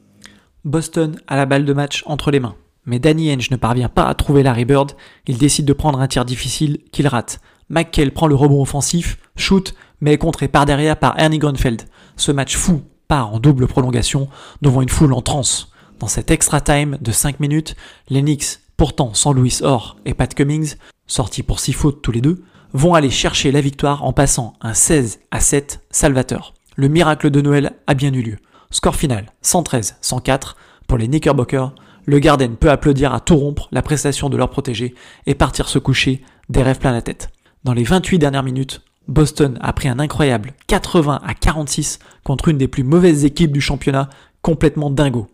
Boston 0.65 1.21
a 1.29 1.37
la 1.37 1.45
balle 1.45 1.63
de 1.63 1.73
match 1.73 2.03
entre 2.05 2.31
les 2.31 2.39
mains. 2.39 2.55
Mais 2.85 2.99
Danny 2.99 3.31
Henge 3.31 3.51
ne 3.51 3.55
parvient 3.55 3.89
pas 3.89 4.05
à 4.05 4.13
trouver 4.15 4.43
Larry 4.43 4.65
Bird, 4.65 4.93
il 5.27 5.37
décide 5.37 5.65
de 5.65 5.73
prendre 5.73 5.99
un 5.99 6.07
tir 6.07 6.25
difficile 6.25 6.79
qu'il 6.91 7.07
rate. 7.07 7.39
McKell 7.69 8.11
prend 8.11 8.27
le 8.27 8.35
rebond 8.35 8.61
offensif, 8.61 9.17
shoot, 9.35 9.73
mais 10.01 10.13
est 10.13 10.17
contré 10.17 10.47
par 10.47 10.65
derrière 10.65 10.97
par 10.97 11.17
Ernie 11.19 11.37
Grunfeld. 11.37 11.83
Ce 12.17 12.31
match 12.31 12.57
fou 12.57 12.81
part 13.07 13.33
en 13.33 13.39
double 13.39 13.67
prolongation 13.67 14.29
devant 14.61 14.81
une 14.81 14.89
foule 14.89 15.13
en 15.13 15.21
transe. 15.21 15.71
Dans 15.99 16.07
cet 16.07 16.31
extra 16.31 16.59
time 16.61 16.97
de 16.99 17.11
5 17.11 17.39
minutes, 17.39 17.75
les 18.09 18.21
Knicks 18.21 18.59
pourtant 18.81 19.13
sans 19.13 19.31
Louis 19.31 19.59
Orr 19.61 19.97
et 20.05 20.15
Pat 20.15 20.33
Cummings, 20.33 20.73
sortis 21.05 21.43
pour 21.43 21.59
6 21.59 21.73
fautes 21.73 22.01
tous 22.01 22.11
les 22.11 22.19
deux, 22.21 22.43
vont 22.73 22.95
aller 22.95 23.11
chercher 23.11 23.51
la 23.51 23.61
victoire 23.61 24.03
en 24.03 24.11
passant 24.11 24.53
un 24.59 24.73
16 24.73 25.19
à 25.29 25.39
7 25.39 25.81
salvateur. 25.91 26.55
Le 26.75 26.87
miracle 26.87 27.29
de 27.29 27.41
Noël 27.41 27.73
a 27.85 27.93
bien 27.93 28.11
eu 28.11 28.23
lieu. 28.23 28.37
Score 28.71 28.95
final 28.95 29.27
113-104 29.43 30.55
pour 30.87 30.97
les 30.97 31.07
Knickerbockers. 31.07 31.75
Le 32.05 32.19
Garden 32.19 32.55
peut 32.55 32.71
applaudir 32.71 33.13
à 33.13 33.19
tout 33.19 33.35
rompre 33.35 33.67
la 33.71 33.81
prestation 33.81 34.29
de 34.29 34.37
leur 34.37 34.49
protégé 34.49 34.95
et 35.27 35.35
partir 35.35 35.69
se 35.69 35.79
coucher 35.79 36.23
des 36.49 36.63
rêves 36.63 36.79
plein 36.79 36.91
la 36.91 37.01
tête. 37.01 37.29
Dans 37.63 37.73
les 37.73 37.83
28 37.83 38.17
dernières 38.17 38.43
minutes, 38.43 38.81
Boston 39.07 39.57
a 39.61 39.73
pris 39.73 39.87
un 39.87 39.99
incroyable 39.99 40.53
80 40.67 41.21
à 41.23 41.33
46 41.33 41.99
contre 42.23 42.47
une 42.47 42.57
des 42.57 42.67
plus 42.67 42.83
mauvaises 42.83 43.25
équipes 43.25 43.51
du 43.51 43.61
championnat, 43.61 44.09
complètement 44.41 44.89
dingo. 44.89 45.27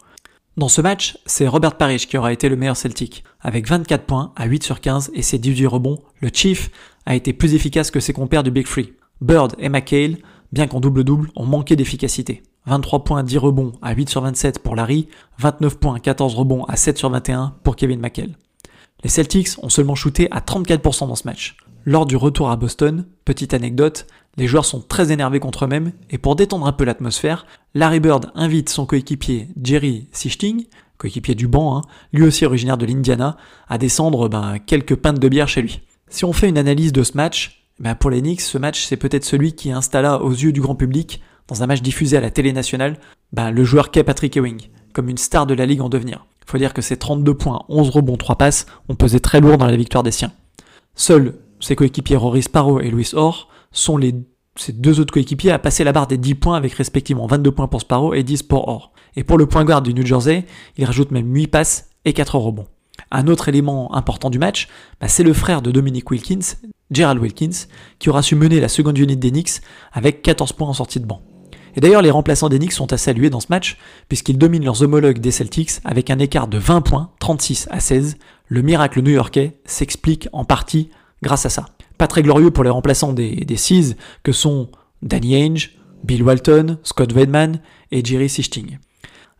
Dans 0.58 0.70
ce 0.70 0.82
match, 0.82 1.18
c'est 1.26 1.48
Robert 1.48 1.78
Parrish 1.78 2.08
qui 2.08 2.18
aura 2.18 2.34
été 2.34 2.50
le 2.50 2.56
meilleur 2.56 2.76
Celtic. 2.76 3.24
Avec 3.42 3.68
24 3.68 4.06
points 4.06 4.34
à 4.36 4.46
8 4.46 4.64
sur 4.64 4.82
15 4.82 5.12
et 5.14 5.22
ses 5.22 5.38
18 5.38 5.68
rebonds, 5.68 6.00
le 6.20 6.30
Chief 6.34 6.72
a 7.06 7.16
été 7.16 7.32
plus 7.32 7.54
efficace 7.54 7.92
que 7.92 8.00
ses 8.00 8.14
compères 8.14 8.44
du 8.44 8.52
Big 8.52 8.66
Free. 8.66 8.94
Bird 9.22 9.56
et 9.60 9.70
McHale, 9.70 10.18
bien 10.52 10.68
qu'en 10.68 10.80
double-double, 10.80 11.30
ont 11.36 11.46
manqué 11.46 11.76
d'efficacité. 11.76 12.44
23 12.68 13.04
points 13.04 13.24
10 13.24 13.38
rebonds 13.38 13.74
à 13.82 13.94
8 13.94 14.10
sur 14.10 14.22
27 14.22 14.60
pour 14.60 14.76
Larry, 14.76 15.08
29 15.40 15.80
points 15.80 16.00
14 16.00 16.36
rebonds 16.36 16.66
à 16.66 16.76
7 16.76 16.98
sur 16.98 17.10
21 17.10 17.56
pour 17.64 17.76
Kevin 17.76 18.00
McHale. 18.00 18.36
Les 19.04 19.10
Celtics 19.10 19.50
ont 19.64 19.70
seulement 19.70 19.96
shooté 19.96 20.28
à 20.32 20.42
34% 20.42 21.08
dans 21.08 21.16
ce 21.16 21.26
match. 21.26 21.56
Lors 21.86 22.06
du 22.06 22.18
retour 22.18 22.52
à 22.52 22.58
Boston, 22.58 23.06
petite 23.24 23.54
anecdote, 23.54 24.08
les 24.36 24.48
joueurs 24.48 24.66
sont 24.66 24.82
très 24.82 25.14
énervés 25.14 25.40
contre 25.40 25.64
eux-mêmes 25.64 25.94
et 26.10 26.18
pour 26.18 26.36
détendre 26.36 26.68
un 26.68 26.74
peu 26.74 26.84
l'atmosphère, 26.84 27.46
Larry 27.74 28.02
Bird 28.02 28.32
invite 28.36 28.70
son 28.70 28.86
coéquipier 28.86 29.48
Jerry 29.64 30.10
Sichting, 30.12 30.66
coéquipier 30.98 31.36
du 31.36 31.48
banc, 31.48 31.78
hein, 31.78 31.82
lui 32.12 32.24
aussi 32.24 32.46
originaire 32.46 32.78
de 32.78 32.86
l'Indiana, 32.86 33.38
à 33.70 33.78
descendre 33.78 34.28
ben, 34.28 34.60
quelques 34.60 34.96
pintes 34.96 35.20
de 35.20 35.30
bière 35.30 35.48
chez 35.48 35.62
lui. 35.62 35.80
Si 36.10 36.26
on 36.26 36.34
fait 36.34 36.50
une 36.50 36.58
analyse 36.58 36.92
de 36.92 37.04
ce 37.04 37.16
match, 37.16 37.66
ben, 37.80 37.96
pour 37.96 38.10
les 38.10 38.22
Knicks, 38.22 38.42
ce 38.42 38.58
match 38.58 38.86
c'est 38.86 38.98
peut-être 38.98 39.24
celui 39.24 39.54
qui 39.54 39.72
installa 39.72 40.22
aux 40.22 40.32
yeux 40.32 40.52
du 40.52 40.60
grand 40.60 40.76
public, 40.76 41.22
dans 41.48 41.64
un 41.64 41.68
match 41.68 41.82
diffusé 41.82 42.18
à 42.18 42.22
la 42.22 42.32
télé 42.32 42.54
nationale, 42.54 42.98
ben, 43.34 43.52
le 43.52 43.64
joueur 43.64 43.92
qu'est 43.92 44.04
Patrick 44.04 44.36
Ewing, 44.36 44.68
comme 44.94 45.10
une 45.10 45.18
star 45.18 45.46
de 45.46 45.54
la 45.54 45.66
ligue 45.66 45.82
en 45.82 45.90
devenir. 45.90 46.26
Faut 46.46 46.58
dire 46.58 46.74
que 46.74 46.82
ces 46.82 46.98
32 46.98 47.34
points, 47.34 47.64
11 47.68 47.90
rebonds, 47.90 48.18
3 48.18 48.38
passes 48.38 48.66
ont 48.88 48.96
pesé 48.96 49.20
très 49.20 49.42
lourd 49.42 49.58
dans 49.58 49.66
la 49.66 49.76
victoire 49.76 50.04
des 50.04 50.12
siens. 50.12 50.32
Seuls 50.96 51.34
ses 51.60 51.76
coéquipiers 51.76 52.16
Rory 52.16 52.44
Sparrow 52.44 52.80
et 52.80 52.90
Louis 52.90 53.10
Orr 53.14 53.50
sont 53.72 53.98
les 53.98 54.16
deux 54.70 55.00
autres 55.00 55.14
coéquipiers 55.14 55.52
à 55.52 55.60
passer 55.60 55.84
la 55.84 55.92
barre 55.92 56.08
des 56.08 56.18
10 56.18 56.36
points 56.36 56.58
avec 56.58 56.74
respectivement 56.74 57.28
22 57.28 57.52
points 57.52 57.68
pour 57.68 57.82
Sparrow 57.82 58.14
et 58.14 58.24
10 58.24 58.44
pour 58.44 58.68
Orr. 58.68 58.92
Et 59.16 59.24
pour 59.24 59.38
le 59.38 59.46
point 59.46 59.66
guard 59.66 59.82
du 59.82 59.94
New 59.94 60.06
Jersey, 60.06 60.46
il 60.78 60.86
rajoute 60.86 61.12
même 61.12 61.34
8 61.34 61.48
passes 61.48 61.90
et 62.06 62.14
4 62.14 62.38
rebonds. 62.38 62.68
Un 63.12 63.28
autre 63.28 63.50
élément 63.50 63.94
important 63.96 64.30
du 64.30 64.40
match, 64.40 64.68
bah, 65.00 65.08
c'est 65.08 65.24
le 65.24 65.34
frère 65.34 65.62
de 65.62 65.72
Dominic 65.72 66.10
Wilkins, 66.10 66.56
Gerald 66.92 67.22
Wilkins, 67.22 67.68
qui 68.00 68.10
aura 68.10 68.22
su 68.22 68.36
mener 68.36 68.60
la 68.60 68.70
seconde 68.70 68.98
unité 68.98 69.16
des 69.16 69.32
Knicks 69.32 69.62
avec 69.94 70.22
14 70.22 70.54
points 70.54 70.68
en 70.68 70.74
sortie 70.74 71.00
de 71.00 71.06
banc. 71.06 71.22
Et 71.78 71.80
d'ailleurs, 71.80 72.02
les 72.02 72.12
remplaçants 72.12 72.50
des 72.50 72.60
Knicks 72.60 72.74
sont 72.74 72.92
à 72.92 72.98
saluer 72.98 73.30
dans 73.30 73.40
ce 73.40 73.48
match, 73.50 73.78
puisqu'ils 74.10 74.38
dominent 74.38 74.66
leurs 74.66 74.84
homologues 74.84 75.20
des 75.20 75.32
Celtics 75.32 75.80
avec 75.86 76.10
un 76.10 76.20
écart 76.20 76.50
de 76.50 76.58
20 76.58 76.82
points, 76.82 77.12
36 77.20 77.70
à 77.72 77.80
16. 77.80 78.18
Le 78.48 78.62
miracle 78.62 79.02
new-yorkais 79.02 79.60
s'explique 79.64 80.28
en 80.34 80.44
partie 80.44 80.90
grâce 81.22 81.46
à 81.46 81.50
ça 81.50 81.68
pas 81.98 82.08
très 82.08 82.24
glorieux 82.24 82.52
pour 82.52 82.64
les 82.64 82.70
remplaçants 82.70 83.14
des, 83.14 83.36
des 83.36 83.58
Seas 83.58 83.96
que 84.24 84.32
sont 84.32 84.70
Danny 85.02 85.36
Ainge, 85.36 85.78
Bill 86.04 86.24
Walton, 86.24 86.78
Scott 86.84 87.12
Weidman 87.14 87.60
et 87.92 88.04
Jerry 88.04 88.30
Sichting. 88.30 88.78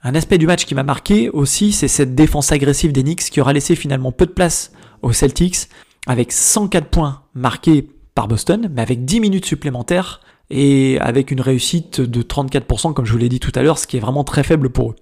Un 0.04 0.16
aspect 0.16 0.38
du 0.38 0.48
match 0.48 0.66
qui 0.66 0.76
m'a 0.76 0.84
marqué 0.84 1.30
aussi, 1.30 1.72
c'est 1.72 1.88
cette 1.88 2.16
défense 2.16 2.52
agressive 2.52 2.92
des 2.92 3.04
Knicks 3.04 3.30
qui 3.30 3.42
aura 3.42 3.54
laissé 3.54 3.76
finalement 3.76 4.12
peu 4.12 4.26
de 4.26 4.32
place 4.32 4.72
aux 5.02 5.14
Celtics, 5.14 5.70
avec 6.08 6.32
104 6.32 6.88
points 6.88 7.24
marqués 7.34 7.90
par 8.16 8.28
Boston, 8.28 8.70
mais 8.74 8.82
avec 8.82 9.06
10 9.06 9.20
minutes 9.20 9.46
supplémentaires 9.46 10.22
et 10.50 10.98
avec 11.00 11.32
une 11.32 11.42
réussite 11.42 12.02
de 12.02 12.22
34%, 12.22 12.94
comme 12.94 13.06
je 13.06 13.12
vous 13.12 13.18
l'ai 13.18 13.30
dit 13.30 13.40
tout 13.40 13.52
à 13.56 13.62
l'heure, 13.62 13.78
ce 13.78 13.88
qui 13.88 13.98
est 13.98 14.00
vraiment 14.00 14.24
très 14.24 14.44
faible 14.44 14.70
pour 14.70 14.92
eux. 14.92 14.96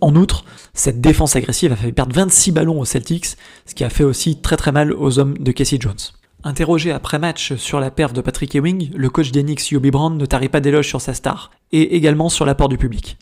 En 0.00 0.14
outre, 0.14 0.44
cette 0.72 1.00
défense 1.00 1.36
agressive 1.36 1.72
a 1.72 1.76
fait 1.76 1.92
perdre 1.92 2.14
26 2.14 2.52
ballons 2.52 2.80
aux 2.80 2.84
Celtics, 2.84 3.36
ce 3.66 3.74
qui 3.74 3.84
a 3.84 3.90
fait 3.90 4.04
aussi 4.04 4.40
très 4.40 4.56
très 4.56 4.72
mal 4.72 4.92
aux 4.92 5.18
hommes 5.18 5.36
de 5.38 5.52
Casey 5.52 5.78
Jones. 5.78 5.98
Interrogé 6.42 6.90
après 6.90 7.18
match 7.18 7.54
sur 7.56 7.80
la 7.80 7.90
perf 7.90 8.14
de 8.14 8.22
Patrick 8.22 8.54
Ewing, 8.54 8.90
le 8.94 9.10
coach 9.10 9.30
des 9.30 9.42
Knicks, 9.42 9.70
Yobi 9.70 9.90
Brown, 9.90 10.16
ne 10.16 10.24
tarit 10.24 10.48
pas 10.48 10.60
d'éloges 10.60 10.88
sur 10.88 11.02
sa 11.02 11.12
star, 11.12 11.50
et 11.70 11.96
également 11.96 12.30
sur 12.30 12.46
l'apport 12.46 12.70
du 12.70 12.78
public. 12.78 13.18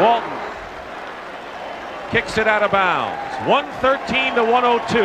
Walton 0.00 0.31
kicks 2.12 2.36
it 2.36 2.46
out 2.46 2.62
of 2.62 2.70
bounds. 2.70 3.16
113 3.48 4.36
to 4.36 4.44
102. 4.44 5.00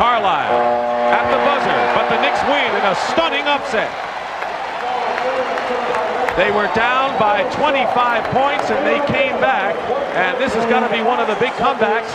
Carlisle 0.00 0.56
at 1.12 1.28
the 1.28 1.40
buzzer, 1.44 1.80
but 1.92 2.08
the 2.08 2.16
Knicks 2.24 2.40
win 2.48 2.72
in 2.72 2.84
a 2.88 2.96
stunning 3.12 3.44
upset. 3.44 3.92
They 6.40 6.50
were 6.50 6.72
down 6.72 7.20
by 7.20 7.44
25 7.52 8.24
points 8.32 8.70
and 8.72 8.80
they 8.88 8.98
came 9.12 9.38
back, 9.44 9.76
and 10.16 10.40
this 10.40 10.56
is 10.56 10.64
going 10.72 10.82
to 10.82 10.90
be 10.90 11.04
one 11.04 11.20
of 11.20 11.28
the 11.28 11.36
big 11.36 11.52
comebacks 11.60 12.08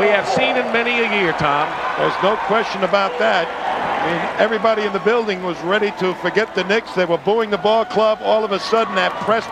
we 0.00 0.06
have 0.10 0.26
seen 0.26 0.56
in 0.56 0.66
many 0.72 0.90
a 0.90 1.22
year, 1.22 1.32
Tom. 1.38 1.70
There's 1.98 2.20
no 2.20 2.36
question 2.50 2.82
about 2.82 3.16
that. 3.20 3.63
I 4.04 4.06
mean, 4.06 4.20
everybody 4.38 4.82
in 4.82 4.92
the 4.92 5.00
building 5.00 5.42
was 5.42 5.56
ready 5.62 5.90
to 5.98 6.12
forget 6.16 6.54
the 6.54 6.62
Knicks. 6.64 6.92
They 6.92 7.06
were 7.06 7.16
booing 7.16 7.48
the 7.48 7.56
ball 7.56 7.86
club. 7.86 8.18
All 8.20 8.44
of 8.44 8.52
a 8.52 8.58
sudden, 8.58 8.94
that 8.96 9.12
press 9.24 9.44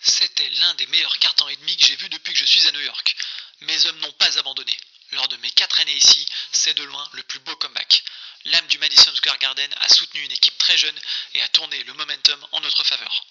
C'était 0.00 0.48
l'un 0.60 0.72
des 0.78 0.86
meilleurs 0.86 1.18
cartons 1.18 1.48
et 1.50 1.56
demi 1.56 1.76
que 1.76 1.84
j'ai 1.86 1.96
vu 1.96 2.08
depuis 2.08 2.32
que 2.32 2.38
je 2.38 2.46
suis 2.46 2.66
à 2.66 2.72
New 2.72 2.80
York. 2.80 3.14
Mes 3.60 3.86
hommes 3.86 4.00
n'ont 4.00 4.16
pas 4.18 4.38
abandonné. 4.38 4.72
Lors 5.12 5.28
de 5.28 5.36
mes 5.42 5.50
quatre 5.50 5.80
années 5.82 5.96
ici, 5.96 6.24
c'est 6.52 6.74
de 6.78 6.84
loin 6.84 7.04
le 7.12 7.22
plus 7.24 7.40
beau 7.40 7.54
comeback. 7.56 8.02
L'âme 8.46 8.66
du 8.70 8.78
Madison 8.78 9.10
Square 9.14 9.38
Garden 9.40 9.68
a 9.82 9.88
soutenu 9.92 10.22
une 10.22 10.32
équipe 10.32 10.56
très 10.56 10.78
jeune 10.78 10.96
et 11.34 11.42
a 11.42 11.48
tourné 11.48 11.76
le 11.86 11.92
momentum 11.92 12.40
en 12.52 12.60
notre 12.62 12.84
faveur. 12.84 13.26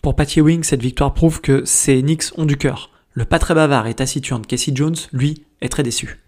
Pour 0.00 0.16
Patty 0.16 0.40
Wing, 0.40 0.64
cette 0.64 0.80
victoire 0.80 1.12
prouve 1.12 1.42
que 1.42 1.66
ces 1.66 2.00
Knicks 2.00 2.32
ont 2.38 2.46
du 2.46 2.56
cœur. 2.56 2.88
Le 3.18 3.24
pas 3.24 3.40
très 3.40 3.52
bavard 3.52 3.88
et 3.88 3.96
taciturne 3.96 4.46
Casey 4.46 4.70
Jones, 4.72 4.94
lui, 5.10 5.44
est 5.60 5.68
très 5.68 5.82
déçu. 5.82 6.20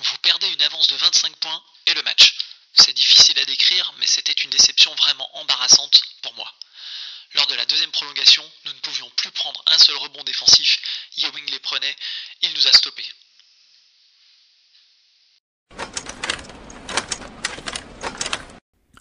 Vous 0.00 0.18
perdez 0.20 0.48
une 0.48 0.62
avance 0.62 0.88
de 0.88 0.96
25 0.96 1.36
points 1.36 1.62
et 1.86 1.94
le 1.94 2.02
match. 2.02 2.36
C'est 2.74 2.92
difficile 2.92 3.38
à 3.38 3.44
décrire, 3.44 3.94
mais 4.00 4.06
c'était 4.08 4.32
une 4.32 4.50
déception 4.50 4.92
vraiment 4.96 5.30
embarrassante 5.38 6.02
pour 6.22 6.34
moi. 6.34 6.52
Lors 7.36 7.46
de 7.46 7.54
la 7.54 7.66
deuxième 7.66 7.92
prolongation, 7.92 8.42
nous 8.64 8.72
ne 8.72 8.78
pouvions 8.80 9.08
plus 9.14 9.30
prendre 9.30 9.62
un 9.68 9.78
seul 9.78 9.94
rebond 9.98 10.24
défensif 10.24 10.80
Ewing 11.18 11.52
les 11.52 11.60
prenait, 11.60 11.96
il 12.42 12.52
nous 12.52 12.66
a 12.66 12.72
stoppés. 12.72 13.06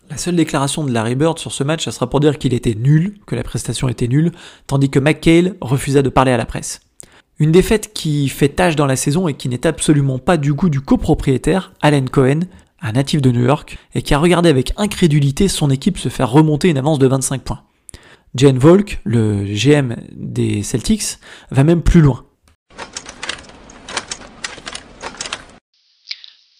La 0.07 0.10
seule 0.21 0.35
déclaration 0.35 0.83
de 0.83 0.91
Larry 0.91 1.15
Bird 1.15 1.37
sur 1.37 1.51
ce 1.51 1.63
match, 1.63 1.83
ça 1.83 1.91
sera 1.91 2.09
pour 2.09 2.21
dire 2.21 2.37
qu'il 2.37 2.53
était 2.53 2.75
nul, 2.75 3.15
que 3.27 3.35
la 3.35 3.43
prestation 3.43 3.89
était 3.89 4.07
nulle, 4.07 4.31
tandis 4.67 4.89
que 4.89 4.99
McHale 4.99 5.55
refusa 5.59 6.01
de 6.01 6.09
parler 6.09 6.31
à 6.31 6.37
la 6.37 6.45
presse. 6.45 6.81
Une 7.39 7.51
défaite 7.51 7.91
qui 7.93 8.29
fait 8.29 8.49
tâche 8.49 8.75
dans 8.75 8.85
la 8.85 8.95
saison 8.95 9.27
et 9.27 9.33
qui 9.33 9.49
n'est 9.49 9.65
absolument 9.65 10.19
pas 10.19 10.37
du 10.37 10.53
goût 10.53 10.69
du 10.69 10.79
copropriétaire, 10.79 11.73
Alan 11.81 12.05
Cohen, 12.05 12.41
un 12.81 12.91
natif 12.93 13.21
de 13.21 13.31
New 13.31 13.43
York, 13.45 13.77
et 13.95 14.01
qui 14.01 14.13
a 14.13 14.19
regardé 14.19 14.49
avec 14.49 14.73
incrédulité 14.77 15.47
son 15.47 15.69
équipe 15.69 15.97
se 15.97 16.09
faire 16.09 16.29
remonter 16.29 16.69
une 16.69 16.77
avance 16.77 16.99
de 16.99 17.07
25 17.07 17.41
points. 17.43 17.63
Jane 18.35 18.59
Volk, 18.59 19.01
le 19.03 19.43
GM 19.43 19.95
des 20.11 20.63
Celtics, 20.63 21.17
va 21.49 21.63
même 21.63 21.81
plus 21.81 22.01
loin. 22.01 22.25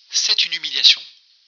C'est 0.10 0.46
une 0.46 0.54
humiliation. 0.54 1.02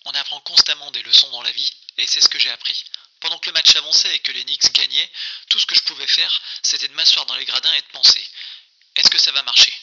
On 0.06 0.12
apprend 0.12 0.40
constamment 0.46 0.92
des 0.92 1.02
leçons 1.04 1.28
dans 1.32 1.42
la 1.42 1.52
vie, 1.52 1.72
et 1.98 2.04
c'est 2.08 2.22
ce 2.22 2.30
que 2.30 2.40
j'ai 2.40 2.50
appris. 2.50 2.86
Pendant 3.20 3.38
que 3.38 3.50
le 3.50 3.54
match 3.74 3.84
avançait 3.84 4.16
et 4.16 4.20
que 4.20 4.32
les 4.32 4.44
Knicks 4.44 4.74
gagnaient, 4.74 5.10
tout 5.50 5.60
ce 5.60 5.66
que 5.66 5.76
je 5.76 5.82
pouvais 5.82 6.08
faire, 6.08 6.42
c'était 6.62 6.88
de 6.88 6.94
m'asseoir 6.94 7.26
dans 7.26 7.36
les 7.36 7.46
gradins 7.46 7.74
et 7.74 7.82
de 7.82 7.88
penser 7.92 8.24
est-ce 8.96 9.10
que 9.10 9.20
ça 9.20 9.32
va 9.32 9.42
marcher? 9.44 9.74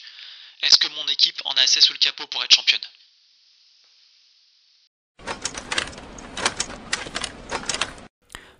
Est-ce 0.63 0.77
que 0.77 0.87
mon 0.95 1.05
équipe 1.07 1.41
en 1.43 1.51
a 1.51 1.61
assez 1.61 1.81
sous 1.81 1.91
le 1.91 1.99
capot 1.99 2.25
pour 2.27 2.41
être 2.43 2.55
championne? 2.55 2.79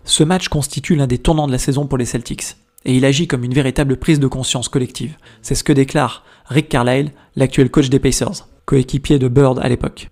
Ce 0.04 0.24
match 0.24 0.50
constitue 0.50 0.96
l'un 0.96 1.08
des 1.08 1.22
tournants 1.22 1.48
de 1.48 1.54
la 1.54 1.60
saison 1.60 1.88
pour 1.88 1.98
les 1.98 2.06
Celtics, 2.06 2.56
et 2.84 2.94
il 2.94 3.06
agit 3.06 3.28
comme 3.28 3.46
une 3.46 3.54
véritable 3.54 3.98
prise 3.98 4.20
de 4.20 4.28
conscience 4.28 4.67
collective. 4.67 5.15
C'est 5.41 5.56
ce 5.56 5.63
que 5.63 5.72
déclare 5.72 6.26
Rick 6.48 6.67
Carlisle, 6.67 7.13
l'actuel 7.38 7.72
coach 7.72 7.88
des 7.88 8.00
Pacers, 8.00 8.46
coéquipier 8.65 9.20
de 9.20 9.30
Bird 9.30 9.60
à 9.60 9.70
l'époque. 9.70 10.08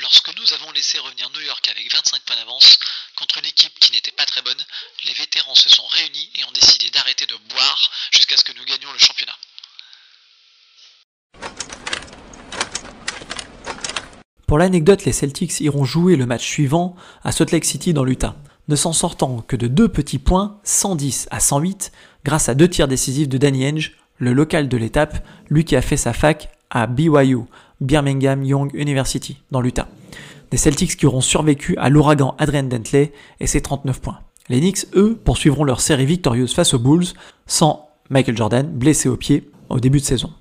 Lorsque 0.00 0.38
nous 0.38 0.52
avons 0.54 0.70
laissé 0.72 0.98
revenir 1.00 1.28
New 1.34 1.40
York 1.40 1.68
avec 1.68 1.92
25 1.92 2.22
points 2.22 2.36
d'avance, 2.36 2.78
contre 3.16 3.38
une 3.38 3.46
équipe 3.46 3.78
qui 3.80 3.92
n'était 3.92 4.12
pas 4.12 4.24
très 4.24 4.42
bonne, 4.42 4.64
les 5.04 5.12
vétérans 5.12 5.54
se 5.54 5.68
sont 5.68 5.86
réunis 5.86 6.30
et 6.36 6.44
ont 6.44 6.52
décidé 6.52 6.88
d'arrêter 6.90 7.26
de 7.26 7.34
boire 7.48 7.90
jusqu'à 8.12 8.36
ce 8.36 8.44
que 8.44 8.52
nous 8.52 8.64
gagnions 8.64 8.92
le 8.92 8.98
championnat. 8.98 9.36
Pour 14.58 14.64
l'anecdote, 14.64 15.04
les 15.04 15.12
Celtics 15.12 15.60
iront 15.60 15.84
jouer 15.84 16.16
le 16.16 16.26
match 16.26 16.44
suivant 16.44 16.96
à 17.22 17.30
Salt 17.30 17.52
Lake 17.52 17.64
City 17.64 17.92
dans 17.92 18.02
l'Utah, 18.02 18.34
ne 18.66 18.74
s'en 18.74 18.92
sortant 18.92 19.44
que 19.46 19.54
de 19.54 19.68
deux 19.68 19.86
petits 19.86 20.18
points, 20.18 20.58
110 20.64 21.28
à 21.30 21.38
108, 21.38 21.92
grâce 22.24 22.48
à 22.48 22.56
deux 22.56 22.66
tirs 22.66 22.88
décisifs 22.88 23.28
de 23.28 23.38
Danny 23.38 23.64
Henge, 23.68 23.92
le 24.16 24.32
local 24.32 24.68
de 24.68 24.76
l'étape, 24.76 25.24
lui 25.48 25.64
qui 25.64 25.76
a 25.76 25.80
fait 25.80 25.96
sa 25.96 26.12
fac 26.12 26.48
à 26.70 26.88
BYU, 26.88 27.42
Birmingham 27.80 28.42
Young 28.42 28.74
University, 28.74 29.40
dans 29.52 29.60
l'Utah. 29.60 29.86
Des 30.50 30.56
Celtics 30.56 30.96
qui 30.96 31.06
auront 31.06 31.20
survécu 31.20 31.76
à 31.76 31.88
l'ouragan 31.88 32.34
Adrian 32.38 32.64
Dentley 32.64 33.12
et 33.38 33.46
ses 33.46 33.60
39 33.60 34.00
points. 34.00 34.18
Les 34.48 34.58
Knicks, 34.58 34.88
eux, 34.96 35.16
poursuivront 35.24 35.62
leur 35.62 35.80
série 35.80 36.04
victorieuse 36.04 36.52
face 36.52 36.74
aux 36.74 36.80
Bulls, 36.80 37.06
sans 37.46 37.90
Michael 38.10 38.36
Jordan, 38.36 38.68
blessé 38.68 39.08
au 39.08 39.16
pied 39.16 39.52
au 39.68 39.78
début 39.78 40.00
de 40.00 40.04
saison. 40.04 40.32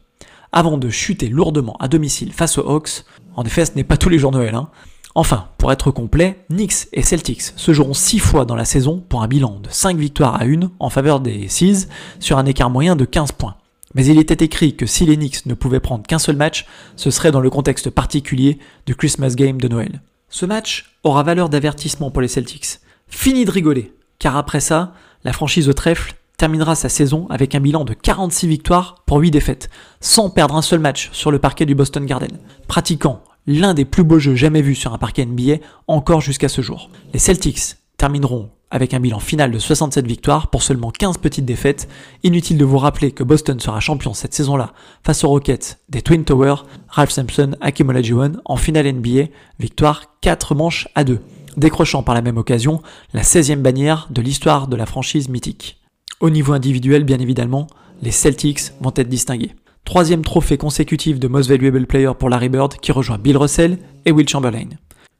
Avant 0.51 0.77
de 0.77 0.89
chuter 0.89 1.29
lourdement 1.29 1.77
à 1.79 1.87
domicile 1.87 2.33
face 2.33 2.57
aux 2.57 2.67
Hawks, 2.69 3.03
en 3.35 3.43
effet 3.43 3.65
ce 3.65 3.73
n'est 3.75 3.83
pas 3.83 3.97
tous 3.97 4.09
les 4.09 4.19
jours 4.19 4.31
Noël, 4.31 4.55
hein. 4.55 4.69
Enfin, 5.15 5.47
pour 5.57 5.71
être 5.71 5.89
complet, 5.89 6.45
Knicks 6.51 6.89
et 6.93 7.01
Celtics 7.01 7.41
se 7.55 7.73
joueront 7.73 7.95
6 7.95 8.19
fois 8.19 8.45
dans 8.45 8.55
la 8.55 8.65
saison 8.65 9.03
pour 9.09 9.23
un 9.23 9.27
bilan 9.27 9.59
de 9.63 9.67
5 9.67 9.97
victoires 9.97 10.35
à 10.35 10.45
1 10.45 10.69
en 10.79 10.89
faveur 10.91 11.21
des 11.21 11.47
Seas 11.47 11.87
sur 12.19 12.37
un 12.37 12.45
écart 12.45 12.69
moyen 12.69 12.95
de 12.95 13.03
15 13.03 13.31
points. 13.31 13.55
Mais 13.95 14.05
il 14.05 14.19
était 14.19 14.45
écrit 14.45 14.75
que 14.75 14.85
si 14.85 15.07
les 15.07 15.17
Knicks 15.17 15.47
ne 15.47 15.55
pouvaient 15.55 15.79
prendre 15.79 16.05
qu'un 16.05 16.19
seul 16.19 16.35
match, 16.35 16.67
ce 16.95 17.09
serait 17.09 17.31
dans 17.31 17.39
le 17.39 17.49
contexte 17.49 17.89
particulier 17.89 18.59
du 18.85 18.95
Christmas 18.95 19.33
Game 19.33 19.59
de 19.59 19.67
Noël. 19.67 20.01
Ce 20.29 20.45
match 20.45 20.97
aura 21.03 21.23
valeur 21.23 21.49
d'avertissement 21.49 22.11
pour 22.11 22.21
les 22.21 22.27
Celtics. 22.27 22.79
Fini 23.07 23.43
de 23.43 23.49
rigoler, 23.49 23.93
car 24.19 24.37
après 24.37 24.59
ça, 24.59 24.93
la 25.23 25.33
franchise 25.33 25.67
au 25.67 25.73
trèfle 25.73 26.13
terminera 26.37 26.75
sa 26.75 26.87
saison 26.87 27.25
avec 27.29 27.55
un 27.55 27.59
bilan 27.59 27.83
de 27.83 27.93
46 27.93 28.47
victoires 28.47 29.03
pour 29.07 29.17
8 29.17 29.31
défaites, 29.31 29.69
sans 29.99 30.29
perdre 30.29 30.55
un 30.55 30.61
seul 30.61 30.79
match 30.79 31.09
sur 31.11 31.31
le 31.31 31.39
parquet 31.39 31.65
du 31.65 31.73
Boston 31.73 32.05
Garden, 32.05 32.37
pratiquant 32.67 33.23
l'un 33.47 33.73
des 33.73 33.85
plus 33.85 34.03
beaux 34.03 34.19
jeux 34.19 34.35
jamais 34.35 34.61
vus 34.61 34.75
sur 34.75 34.93
un 34.93 34.99
parquet 34.99 35.25
NBA 35.25 35.55
encore 35.87 36.21
jusqu'à 36.21 36.49
ce 36.49 36.61
jour. 36.61 36.91
Les 37.13 37.19
Celtics 37.19 37.77
termineront 37.97 38.51
avec 38.69 38.93
un 38.93 38.99
bilan 38.99 39.19
final 39.19 39.49
de 39.49 39.59
67 39.59 40.05
victoires 40.05 40.49
pour 40.49 40.61
seulement 40.61 40.91
15 40.91 41.17
petites 41.17 41.45
défaites. 41.45 41.87
Inutile 42.23 42.57
de 42.57 42.65
vous 42.65 42.77
rappeler 42.77 43.11
que 43.11 43.23
Boston 43.23 43.59
sera 43.59 43.79
champion 43.79 44.13
cette 44.13 44.33
saison-là 44.33 44.73
face 45.03 45.23
aux 45.23 45.29
Rockets 45.29 45.79
des 45.89 46.01
Twin 46.01 46.25
Towers, 46.25 46.65
Ralph 46.89 47.11
Sampson, 47.11 47.55
Hakim 47.61 47.89
Olajuwon 47.89 48.33
en 48.45 48.57
finale 48.57 48.91
NBA, 48.91 49.29
victoire 49.59 50.17
4 50.21 50.53
manches 50.53 50.87
à 50.95 51.03
2, 51.03 51.19
décrochant 51.55 52.03
par 52.03 52.13
la 52.13 52.21
même 52.21 52.37
occasion 52.37 52.81
la 53.13 53.23
16e 53.23 53.61
bannière 53.61 54.07
de 54.11 54.21
l'histoire 54.21 54.67
de 54.67 54.75
la 54.75 54.85
franchise 54.85 55.29
mythique. 55.29 55.79
Au 56.19 56.31
niveau 56.31 56.53
individuel, 56.53 57.03
bien 57.03 57.19
évidemment, 57.19 57.67
les 58.01 58.09
Celtics 58.09 58.71
vont 58.81 58.93
être 58.95 59.07
distingués. 59.07 59.51
Troisième 59.85 60.23
trophée 60.23 60.57
consécutif 60.57 61.19
de 61.19 61.27
Most 61.27 61.47
Valuable 61.47 61.85
Player 61.85 62.11
pour 62.17 62.29
Larry 62.29 62.49
Bird 62.49 62.73
qui 62.77 62.91
rejoint 62.91 63.19
Bill 63.19 63.37
Russell 63.37 63.77
et 64.03 64.11
Will 64.11 64.27
Chamberlain. 64.27 64.69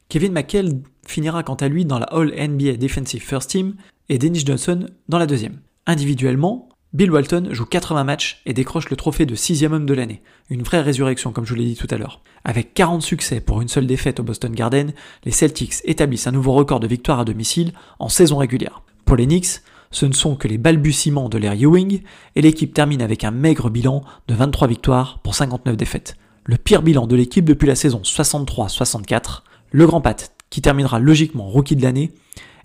Kevin 0.09 0.33
McHale 0.33 0.81
finira 1.05 1.43
quant 1.43 1.53
à 1.53 1.67
lui 1.67 1.85
dans 1.85 1.99
la 1.99 2.07
All 2.07 2.33
NBA 2.35 2.77
Defensive 2.77 3.21
First 3.21 3.51
Team 3.51 3.75
et 4.09 4.17
Dennis 4.17 4.43
Johnson 4.43 4.87
dans 5.07 5.19
la 5.19 5.27
deuxième. 5.27 5.59
Individuellement, 5.85 6.67
Bill 6.93 7.11
Walton 7.11 7.49
joue 7.51 7.65
80 7.65 8.03
matchs 8.03 8.41
et 8.47 8.53
décroche 8.53 8.89
le 8.89 8.95
trophée 8.95 9.27
de 9.27 9.35
sixième 9.35 9.73
homme 9.73 9.85
de 9.85 9.93
l'année. 9.93 10.23
Une 10.49 10.63
vraie 10.63 10.81
résurrection 10.81 11.31
comme 11.31 11.45
je 11.45 11.53
vous 11.53 11.59
l'ai 11.59 11.65
dit 11.65 11.75
tout 11.75 11.87
à 11.91 11.97
l'heure. 11.97 12.23
Avec 12.43 12.73
40 12.73 13.03
succès 13.03 13.39
pour 13.39 13.61
une 13.61 13.67
seule 13.67 13.85
défaite 13.85 14.19
au 14.19 14.23
Boston 14.23 14.51
Garden, 14.51 14.93
les 15.25 15.31
Celtics 15.31 15.75
établissent 15.83 16.25
un 16.25 16.31
nouveau 16.31 16.53
record 16.53 16.79
de 16.79 16.87
victoires 16.87 17.19
à 17.19 17.25
domicile 17.25 17.73
en 17.99 18.09
saison 18.09 18.37
régulière. 18.37 18.81
Pour 19.05 19.15
les 19.15 19.27
Knicks, 19.27 19.61
ce 19.91 20.05
ne 20.05 20.13
sont 20.13 20.35
que 20.35 20.47
les 20.47 20.57
balbutiements 20.57 21.29
de 21.29 21.37
l'ère 21.37 21.53
Ewing 21.53 22.01
et 22.35 22.41
l'équipe 22.41 22.73
termine 22.73 23.01
avec 23.01 23.23
un 23.23 23.31
maigre 23.31 23.69
bilan 23.69 24.03
de 24.27 24.35
23 24.35 24.67
victoires 24.67 25.19
pour 25.23 25.35
59 25.35 25.77
défaites. 25.77 26.15
Le 26.45 26.57
pire 26.57 26.81
bilan 26.81 27.07
de 27.07 27.15
l'équipe 27.15 27.45
depuis 27.45 27.67
la 27.67 27.75
saison 27.75 28.01
63-64. 28.03 29.41
Le 29.71 29.85
Grand 29.85 30.01
Pat, 30.01 30.31
qui 30.49 30.61
terminera 30.61 30.99
logiquement 30.99 31.47
rookie 31.47 31.75
de 31.75 31.83
l'année, 31.83 32.13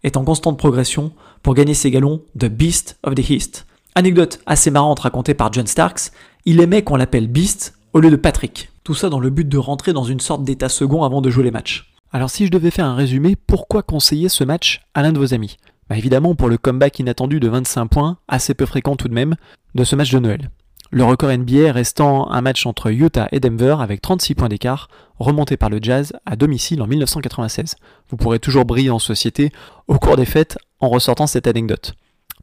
est 0.03 0.17
en 0.17 0.25
constante 0.25 0.59
progression 0.59 1.13
pour 1.43 1.55
gagner 1.55 1.75
ses 1.75 1.91
galons 1.91 2.23
de 2.35 2.49
Beast 2.49 2.99
of 3.03 3.15
the 3.15 3.31
East. 3.31 3.67
Anecdote 3.95 4.41
assez 4.47 4.71
marrante 4.71 5.01
racontée 5.01 5.35
par 5.35 5.53
John 5.53 5.67
Starks, 5.67 6.13
il 6.45 6.61
aimait 6.61 6.83
qu'on 6.83 6.97
l'appelle 6.97 7.29
Beast 7.29 7.75
au 7.93 8.01
lieu 8.01 8.11
de 8.11 8.17
Patrick. 8.17 8.71
Tout 8.85 8.95
ça 8.95 9.11
dans 9.11 9.21
le 9.21 9.31
but 9.31 9.49
de 9.49 9.59
rentrer 9.59 9.93
dans 9.93 10.05
une 10.05 10.21
sorte 10.21 10.45
d'état 10.45 10.69
second 10.69 11.05
avant 11.05 11.21
de 11.21 11.31
jouer 11.31 11.45
les 11.45 11.51
matchs. 11.51 11.93
Alors 12.13 12.31
si 12.31 12.47
je 12.47 12.51
devais 12.51 12.71
faire 12.71 12.87
un 12.87 12.95
résumé, 12.95 13.37
pourquoi 13.37 13.83
conseiller 13.83 14.29
ce 14.29 14.45
match 14.45 14.83
à 14.95 15.03
l'un 15.03 15.13
de 15.13 15.19
vos 15.19 15.35
amis? 15.35 15.57
Bah 15.93 15.99
Évidemment 15.99 16.35
pour 16.35 16.49
le 16.49 16.57
comeback 16.57 17.01
inattendu 17.01 17.39
de 17.39 17.49
25 17.49 17.87
points, 17.87 18.17
assez 18.27 18.55
peu 18.55 18.65
fréquent 18.65 18.97
tout 18.97 19.09
de 19.09 19.13
même, 19.13 19.37
de 19.75 19.85
ce 19.85 19.95
match 19.95 20.11
de 20.11 20.21
Noël. 20.21 20.51
Le 20.91 21.05
record 21.05 21.31
NBA 21.31 21.71
restant 21.71 22.31
un 22.31 22.41
match 22.41 22.65
entre 22.65 22.91
Utah 22.91 23.29
et 23.31 23.41
Denver 23.41 23.77
avec 23.79 24.01
36 24.01 24.35
points 24.35 24.49
d'écart, 24.49 24.89
remonté 25.19 25.59
par 25.59 25.69
le 25.69 25.81
Jazz 25.83 26.15
à 26.25 26.35
domicile 26.35 26.81
en 26.81 26.87
1996. 26.87 27.77
Vous 28.09 28.17
pourrez 28.17 28.39
toujours 28.39 28.65
briller 28.65 28.89
en 28.89 28.99
société 28.99 29.53
au 29.87 29.99
cours 29.99 30.17
des 30.17 30.25
fêtes 30.25 30.57
en 30.81 30.89
ressortant 30.89 31.27
cette 31.27 31.47
anecdote. 31.47 31.93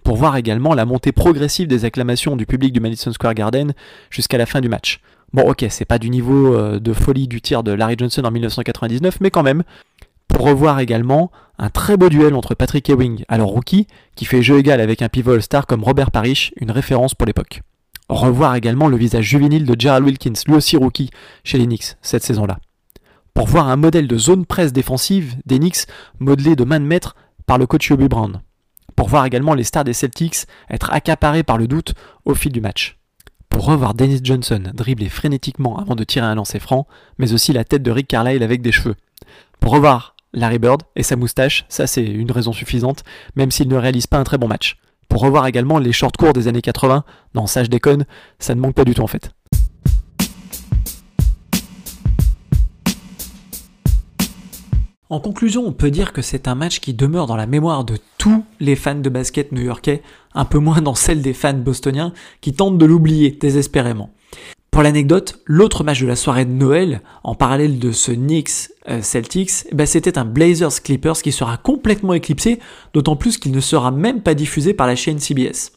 Pour 0.03 0.15
voir 0.15 0.37
également 0.37 0.75
la 0.75 0.85
montée 0.85 1.11
progressive 1.11 1.67
des 1.67 1.85
acclamations 1.85 2.35
du 2.35 2.45
public 2.45 2.71
du 2.71 2.79
Madison 2.79 3.11
Square 3.11 3.33
Garden 3.33 3.73
jusqu'à 4.11 4.37
la 4.37 4.45
fin 4.45 4.61
du 4.61 4.69
match. 4.69 5.01
Bon 5.33 5.49
ok, 5.49 5.65
c'est 5.71 5.85
pas 5.85 5.97
du 5.97 6.11
niveau 6.11 6.53
euh, 6.53 6.79
de 6.79 6.93
folie 6.93 7.27
du 7.27 7.41
tir 7.41 7.63
de 7.63 7.71
Larry 7.71 7.95
Johnson 7.97 8.21
en 8.25 8.31
1999, 8.31 9.21
mais 9.21 9.31
quand 9.31 9.43
même, 9.43 9.63
revoir 10.45 10.79
également 10.79 11.31
un 11.57 11.69
très 11.69 11.97
beau 11.97 12.09
duel 12.09 12.33
entre 12.33 12.55
Patrick 12.55 12.89
Ewing, 12.89 13.23
alors 13.27 13.49
rookie, 13.49 13.87
qui 14.15 14.25
fait 14.25 14.41
jeu 14.41 14.59
égal 14.59 14.79
avec 14.79 15.01
un 15.01 15.09
pivot 15.09 15.39
star 15.41 15.67
comme 15.67 15.83
Robert 15.83 16.11
Parrish, 16.11 16.53
une 16.57 16.71
référence 16.71 17.15
pour 17.15 17.25
l'époque. 17.25 17.61
Revoir 18.07 18.55
également 18.55 18.87
le 18.87 18.97
visage 18.97 19.25
juvénile 19.25 19.65
de 19.65 19.75
Gerald 19.79 20.05
Wilkins, 20.05 20.41
lui 20.47 20.55
aussi 20.55 20.77
rookie, 20.77 21.11
chez 21.43 21.57
les 21.57 21.65
Knicks 21.65 21.95
cette 22.01 22.23
saison-là. 22.23 22.57
Pour 23.33 23.47
voir 23.47 23.69
un 23.69 23.75
modèle 23.75 24.07
de 24.07 24.17
zone 24.17 24.45
presse 24.45 24.73
défensive 24.73 25.35
des 25.45 25.59
Knicks 25.59 25.85
modelé 26.19 26.55
de 26.55 26.63
main 26.63 26.79
de 26.79 26.85
maître 26.85 27.15
par 27.45 27.57
le 27.57 27.67
coach 27.67 27.89
Yobi 27.89 28.07
Brown. 28.07 28.41
Pour 28.95 29.09
voir 29.09 29.25
également 29.25 29.53
les 29.53 29.63
stars 29.63 29.83
des 29.83 29.93
Celtics 29.93 30.45
être 30.69 30.91
accaparés 30.91 31.43
par 31.43 31.57
le 31.57 31.67
doute 31.67 31.93
au 32.25 32.33
fil 32.33 32.51
du 32.51 32.61
match. 32.61 32.97
Pour 33.49 33.65
revoir 33.65 33.93
Dennis 33.93 34.21
Johnson 34.23 34.63
dribbler 34.73 35.09
frénétiquement 35.09 35.77
avant 35.77 35.95
de 35.95 36.03
tirer 36.03 36.25
un 36.25 36.35
lancer 36.35 36.59
franc, 36.59 36.87
mais 37.17 37.33
aussi 37.33 37.53
la 37.53 37.63
tête 37.63 37.83
de 37.83 37.91
Rick 37.91 38.07
Carlisle 38.07 38.43
avec 38.43 38.61
des 38.61 38.71
cheveux. 38.71 38.95
Pour 39.59 39.73
revoir 39.73 40.15
Larry 40.33 40.59
Bird 40.59 40.83
et 40.95 41.03
sa 41.03 41.15
moustache, 41.15 41.65
ça 41.69 41.87
c'est 41.87 42.05
une 42.05 42.31
raison 42.31 42.53
suffisante, 42.53 43.03
même 43.35 43.51
s'il 43.51 43.67
ne 43.67 43.75
réalise 43.75 44.07
pas 44.07 44.17
un 44.17 44.23
très 44.23 44.37
bon 44.37 44.47
match. 44.47 44.77
Pour 45.07 45.21
revoir 45.21 45.47
également 45.47 45.79
les 45.79 45.91
shorts 45.91 46.11
courts 46.11 46.33
des 46.33 46.47
années 46.47 46.61
80, 46.61 47.03
non 47.33 47.47
ça 47.47 47.63
je 47.63 47.69
déconne, 47.69 48.05
ça 48.37 48.53
ne 48.53 48.61
manque 48.61 48.75
pas 48.75 48.85
du 48.85 48.93
tout 48.93 49.01
en 49.01 49.07
fait. 49.07 49.31
En 55.11 55.19
conclusion, 55.19 55.65
on 55.65 55.71
peut 55.71 55.89
dire 55.89 56.13
que 56.13 56.21
c'est 56.21 56.47
un 56.47 56.53
match 56.53 56.79
qui 56.79 56.93
demeure 56.93 57.25
dans 57.25 57.35
la 57.35 57.47
mémoire 57.47 57.83
de 57.83 57.97
tous 58.19 58.45
les 58.59 58.75
fans 58.75 58.93
de 58.93 59.09
basket 59.09 59.51
new-yorkais, 59.51 60.03
un 60.35 60.45
peu 60.45 60.59
moins 60.59 60.83
dans 60.83 60.93
celle 60.93 61.23
des 61.23 61.33
fans 61.33 61.55
bostoniens 61.55 62.13
qui 62.41 62.53
tentent 62.53 62.77
de 62.77 62.85
l'oublier 62.85 63.31
désespérément. 63.31 64.11
Pour 64.79 64.85
l'anecdote, 64.85 65.41
l'autre 65.43 65.83
match 65.83 65.99
de 65.99 66.07
la 66.07 66.15
soirée 66.15 66.45
de 66.45 66.53
Noël, 66.53 67.01
en 67.25 67.35
parallèle 67.35 67.79
de 67.79 67.91
ce 67.91 68.13
Knicks 68.13 68.69
euh, 68.87 69.01
Celtics, 69.01 69.65
eh 69.69 69.75
ben, 69.75 69.85
c'était 69.85 70.17
un 70.17 70.23
Blazers 70.23 70.81
Clippers 70.81 71.21
qui 71.21 71.33
sera 71.33 71.57
complètement 71.57 72.13
éclipsé, 72.13 72.59
d'autant 72.93 73.17
plus 73.17 73.37
qu'il 73.37 73.51
ne 73.51 73.59
sera 73.59 73.91
même 73.91 74.21
pas 74.21 74.35
diffusé 74.35 74.73
par 74.73 74.87
la 74.87 74.95
chaîne 74.95 75.19
CBS. 75.19 75.73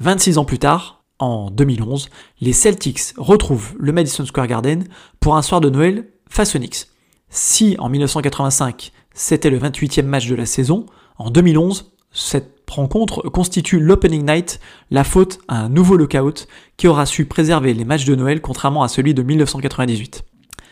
26 0.00 0.36
ans 0.36 0.44
plus 0.44 0.58
tard, 0.58 1.02
en 1.18 1.50
2011, 1.50 2.10
les 2.42 2.52
Celtics 2.52 3.14
retrouvent 3.16 3.72
le 3.78 3.92
Madison 3.92 4.26
Square 4.26 4.48
Garden 4.48 4.84
pour 5.18 5.34
un 5.38 5.40
soir 5.40 5.62
de 5.62 5.70
Noël 5.70 6.06
face 6.28 6.54
aux 6.54 6.58
Knicks. 6.58 6.88
Si 7.30 7.76
en 7.78 7.88
1985 7.88 8.92
c'était 9.14 9.48
le 9.48 9.58
28e 9.58 10.02
match 10.02 10.26
de 10.26 10.34
la 10.34 10.44
saison, 10.44 10.84
en 11.16 11.30
2011 11.30 11.90
cette 12.12 12.55
rencontre 12.70 13.22
constitue 13.28 13.78
l'opening 13.78 14.26
night, 14.26 14.60
la 14.90 15.04
faute 15.04 15.38
à 15.48 15.60
un 15.60 15.68
nouveau 15.68 15.96
lockout 15.96 16.46
qui 16.76 16.88
aura 16.88 17.06
su 17.06 17.24
préserver 17.24 17.74
les 17.74 17.84
matchs 17.84 18.04
de 18.04 18.14
Noël 18.14 18.40
contrairement 18.40 18.82
à 18.82 18.88
celui 18.88 19.14
de 19.14 19.22
1998. 19.22 20.24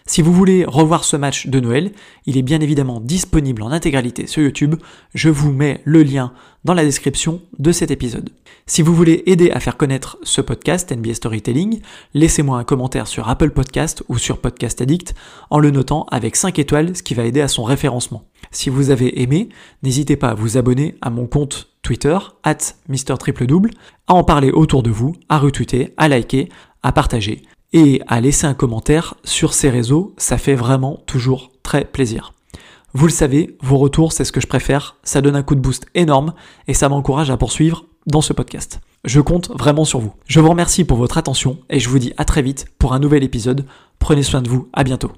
Si 0.07 0.21
vous 0.21 0.35
voulez 0.35 0.67
revoir 0.67 1.03
ce 1.03 1.17
match 1.17 1.47
de 1.47 1.61
Noël, 1.61 1.91
il 2.27 2.37
est 2.37 2.43
bien 2.43 2.61
évidemment 2.61 3.01
disponible 3.01 3.63
en 3.63 3.71
intégralité 3.71 4.27
sur 4.27 4.43
YouTube. 4.43 4.75
Je 5.15 5.31
vous 5.31 5.51
mets 5.51 5.81
le 5.85 6.03
lien 6.03 6.35
dans 6.63 6.75
la 6.75 6.85
description 6.85 7.41
de 7.59 7.73
cet 7.73 7.91
épisode. 7.91 8.29
Si 8.67 8.83
vous 8.83 8.95
voulez 8.95 9.23
aider 9.25 9.51
à 9.51 9.61
faire 9.61 9.79
connaître 9.79 10.19
ce 10.23 10.43
podcast 10.43 10.95
NBA 10.95 11.15
Storytelling, 11.15 11.81
laissez-moi 12.13 12.59
un 12.59 12.65
commentaire 12.65 13.07
sur 13.07 13.31
Apple 13.31 13.53
Podcast 13.53 14.05
ou 14.09 14.19
sur 14.19 14.43
Podcast 14.43 14.83
Addict 14.83 15.15
en 15.49 15.59
le 15.59 15.71
notant 15.71 16.05
avec 16.11 16.37
5 16.37 16.59
étoiles, 16.59 16.95
ce 16.95 17.03
qui 17.03 17.15
va 17.15 17.25
aider 17.25 17.41
à 17.41 17.49
son 17.49 17.65
référencement. 17.65 18.25
Si 18.51 18.69
vous 18.69 18.91
avez 18.91 19.23
aimé, 19.23 19.49
n'hésitez 19.83 20.17
pas 20.17 20.29
à 20.29 20.35
vous 20.35 20.59
abonner 20.59 20.97
à 21.01 21.09
mon 21.09 21.27
compte 21.27 21.71
Twitter, 21.81 22.19
at 22.43 22.59
Double, 23.41 23.71
à 24.07 24.13
en 24.13 24.23
parler 24.23 24.51
autour 24.51 24.83
de 24.83 24.91
vous, 24.91 25.15
à 25.31 25.39
retweeter, 25.39 25.95
à 25.97 26.09
liker, 26.09 26.51
à 26.83 26.93
partager 26.93 27.41
et 27.75 28.01
à 28.07 28.21
laisser 28.21 28.47
un 28.47 28.55
commentaire 28.55 29.17
sur 29.25 29.53
ces 29.53 29.69
réseaux, 29.69 30.15
ça 30.17 30.39
fait 30.39 30.55
vraiment 30.55 31.01
toujours 31.07 31.51
très 31.63 31.85
plaisir. 31.85 32.33
Vous 32.95 33.07
le 33.07 33.13
savez, 33.13 33.59
vos 33.61 33.77
retours, 33.77 34.13
c'est 34.13 34.25
ce 34.25 34.31
que 34.31 34.41
je 34.41 34.47
préfère, 34.47 34.97
ça 35.03 35.21
donne 35.21 35.35
un 35.35 35.43
coup 35.43 35.57
de 35.57 35.61
boost 35.61 35.85
énorme 35.97 36.33
et 36.69 36.75
ça 36.75 36.89
m'encourage 36.89 37.31
à 37.31 37.37
poursuivre 37.37 37.85
dans 38.07 38.21
ce 38.21 38.33
podcast. 38.33 38.81
Je 39.05 39.21
compte 39.21 39.51
vraiment 39.51 39.85
sur 39.85 39.99
vous. 39.99 40.13
Je 40.27 40.39
vous 40.39 40.49
remercie 40.49 40.85
pour 40.85 40.97
votre 40.97 41.19
attention 41.19 41.59
et 41.69 41.81
je 41.81 41.89
vous 41.89 41.99
dis 41.99 42.15
à 42.17 42.25
très 42.25 42.43
vite 42.43 42.67
pour 42.79 42.95
un 42.95 43.01
nouvel 43.01 43.25
épisode. 43.25 43.67
Prenez 43.99 44.23
soin 44.23 44.41
de 44.41 44.49
vous, 44.49 44.69
à 44.73 44.85
bientôt. 44.85 45.11